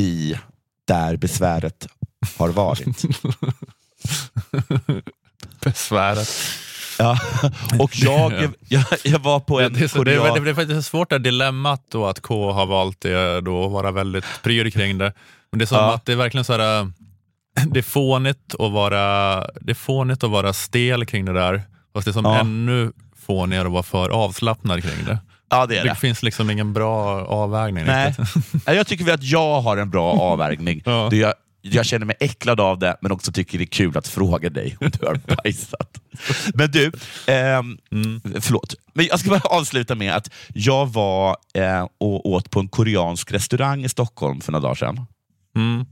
[0.00, 0.34] i
[0.84, 1.88] där besväret
[2.38, 3.02] har varit.
[5.64, 6.28] Besväret
[6.98, 7.18] ja.
[7.78, 8.32] Och jag,
[8.68, 10.88] jag, jag var på en Det är, så, det, korean- det, är, det är faktiskt
[10.88, 14.98] svårt det dilemmat då att K har valt det då att vara väldigt pryd kring
[14.98, 15.12] det.
[15.52, 15.94] Men det är som Ja.
[15.94, 16.86] att det är verkligen så här, äh,
[17.66, 19.00] det är fånigt att vara,
[19.60, 21.62] det är fånigt att vara stel kring det där.
[21.94, 22.38] Fast det är som Ja.
[22.38, 22.92] ännu
[23.26, 25.18] fånigare att vara för avslappnad kring det.
[25.50, 25.94] Ja, det är Det det.
[25.94, 27.84] finns liksom ingen bra avvägning.
[27.86, 28.14] Nej.
[28.18, 28.62] riktigt.
[28.66, 30.82] Jag tycker att jag har en bra avvägning.
[30.84, 31.08] Ja.
[31.10, 31.34] Det jag,
[31.72, 34.76] jag känner mig äcklad av det, men också tycker det är kul att fråga dig
[34.80, 35.98] om du har bajsat.
[36.54, 36.92] Men du,
[37.26, 38.20] ehm, Mm.
[38.40, 38.74] förlåt.
[38.94, 43.32] Men jag ska bara avsluta med att jag var eh, och åt på en koreansk
[43.32, 45.06] restaurang i Stockholm för några dagar sedan.
[45.56, 45.86] Mm.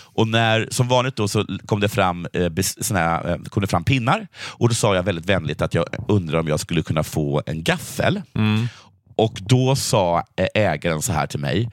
[0.00, 3.66] Och när, som vanligt då så kom det, fram, eh, såna här, eh, kom det
[3.66, 7.02] fram pinnar och då sa jag väldigt vänligt att jag undrar om jag skulle kunna
[7.02, 8.22] få en gaffel.
[8.34, 8.68] Mm.
[9.16, 11.70] Och då sa eh, ägaren så här till mig.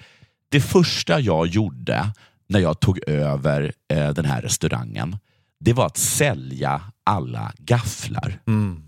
[0.51, 2.11] Det första jag gjorde
[2.49, 5.17] när jag tog över eh, den här restaurangen,
[5.59, 8.41] det var att sälja alla gafflar.
[8.47, 8.83] Mm.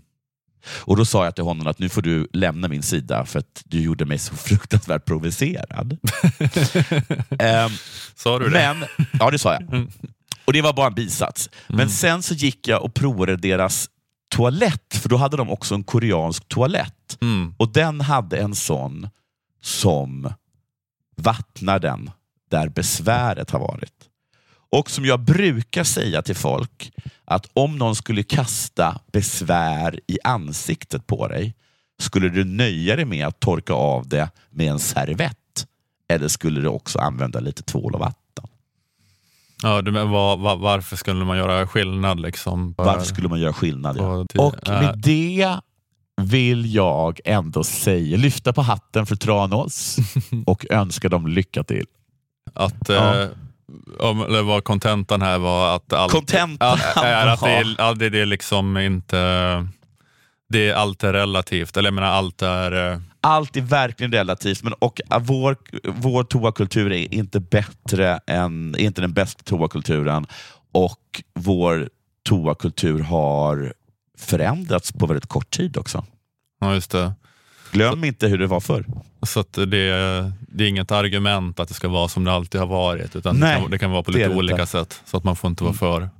[0.66, 3.62] Och då sa jag till honom att nu får du lämna min sida för att
[3.64, 5.98] du gjorde mig så fruktansvärt provocerad.
[7.38, 7.70] Ehm,
[8.14, 8.50] Sa du det?
[8.50, 8.84] men,
[9.20, 9.88] ja, det sa jag.
[10.44, 11.50] Och det var bara en bisats.
[11.68, 13.88] Men sen så gick jag och provade deras
[14.28, 17.18] toalett, för då hade de också en koreansk toalett.
[17.20, 17.54] Mm.
[17.58, 19.08] Och den hade en sån
[19.62, 20.32] som
[21.16, 22.10] vattnar den
[22.52, 24.08] där besväret har varit.
[24.70, 26.92] Och som jag brukar säga till folk,
[27.24, 31.54] att om någon skulle kasta besvär i ansiktet på dig,
[31.98, 35.66] skulle du nöja dig med att torka av det med en servett?
[36.08, 38.46] Eller skulle du också använda lite tvål och vatten?
[39.62, 42.20] Ja, men var, var, varför skulle man göra skillnad?
[42.20, 43.96] Liksom, Varför skulle man göra skillnad?
[43.96, 44.26] Ja.
[44.38, 45.56] Och med det
[46.16, 49.96] vill jag ändå säga, lyfta på hatten för Tranås
[50.46, 51.86] och önska dem lycka till.
[52.54, 53.22] Att, Ja.
[53.22, 53.28] eh,
[53.98, 57.98] om, eller vad kontentan här var att allt, Kontentan att, är att det, är, att
[57.98, 59.16] det det är liksom inte...
[60.48, 61.76] Det är allt är relativt.
[61.76, 62.92] Eller jag menar allt är...
[62.92, 65.56] eh, Allt är verkligen relativt, men och vår,
[65.88, 70.26] vår toakultur är inte bättre än, är inte den bästa toakulturen
[70.72, 71.88] och vår
[72.24, 73.74] toakultur har
[74.18, 76.04] förändrats på väldigt kort tid också.
[76.60, 77.12] Ja, just det.
[77.72, 78.86] Glöm inte hur det var förr.
[79.26, 82.68] Så att det, det är inget argument att det ska vara som det alltid har
[82.68, 83.16] varit.
[83.16, 84.66] Utan Nej, det, kan, det kan vara på lite olika inte.
[84.66, 85.02] sätt.
[85.04, 86.10] Så att man får inte vara för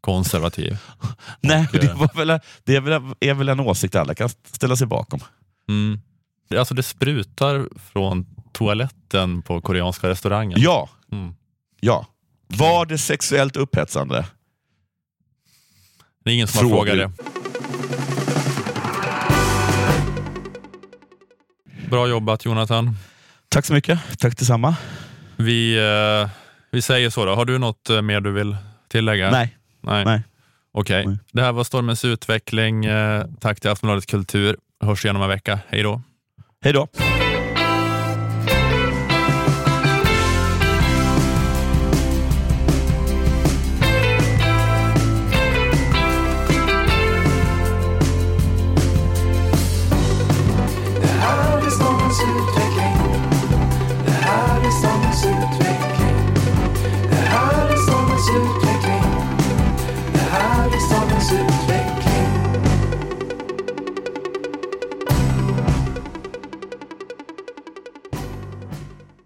[0.00, 0.78] konservativ.
[1.40, 4.28] Nej, Och, det, eh, var väl, det är, väl, är väl en åsikt alla kan
[4.28, 5.20] ställa sig bakom.
[5.68, 6.00] Mm.
[6.58, 10.58] Alltså det sprutar från toaletten på koreanska restaurangen.
[10.60, 11.34] Ja, Mm.
[11.80, 12.06] ja.
[12.48, 14.26] Var det sexuellt upphetsande?
[16.24, 16.86] Det är ingen som har Frågor.
[16.86, 17.24] frågat det.
[21.90, 22.96] Bra jobbat Jonathan.
[23.54, 24.18] Tack så mycket.
[24.18, 24.76] Tack detsamma.
[25.36, 26.30] Vi, eh,
[26.70, 27.34] vi säger så då.
[27.34, 28.56] Har du något eh, mer du vill
[28.88, 29.30] tillägga?
[29.30, 29.56] Nej.
[29.80, 30.04] Nej.
[30.04, 30.22] Nej.
[30.72, 31.06] Okej.
[31.06, 31.18] Nej.
[31.32, 32.84] Det här var Stormens utveckling.
[32.84, 34.56] Eh, Tack till Aftonbladet Kultur.
[34.84, 35.58] Hörs igen om en vecka.
[35.68, 36.02] Hej då.
[36.64, 36.88] Hej då.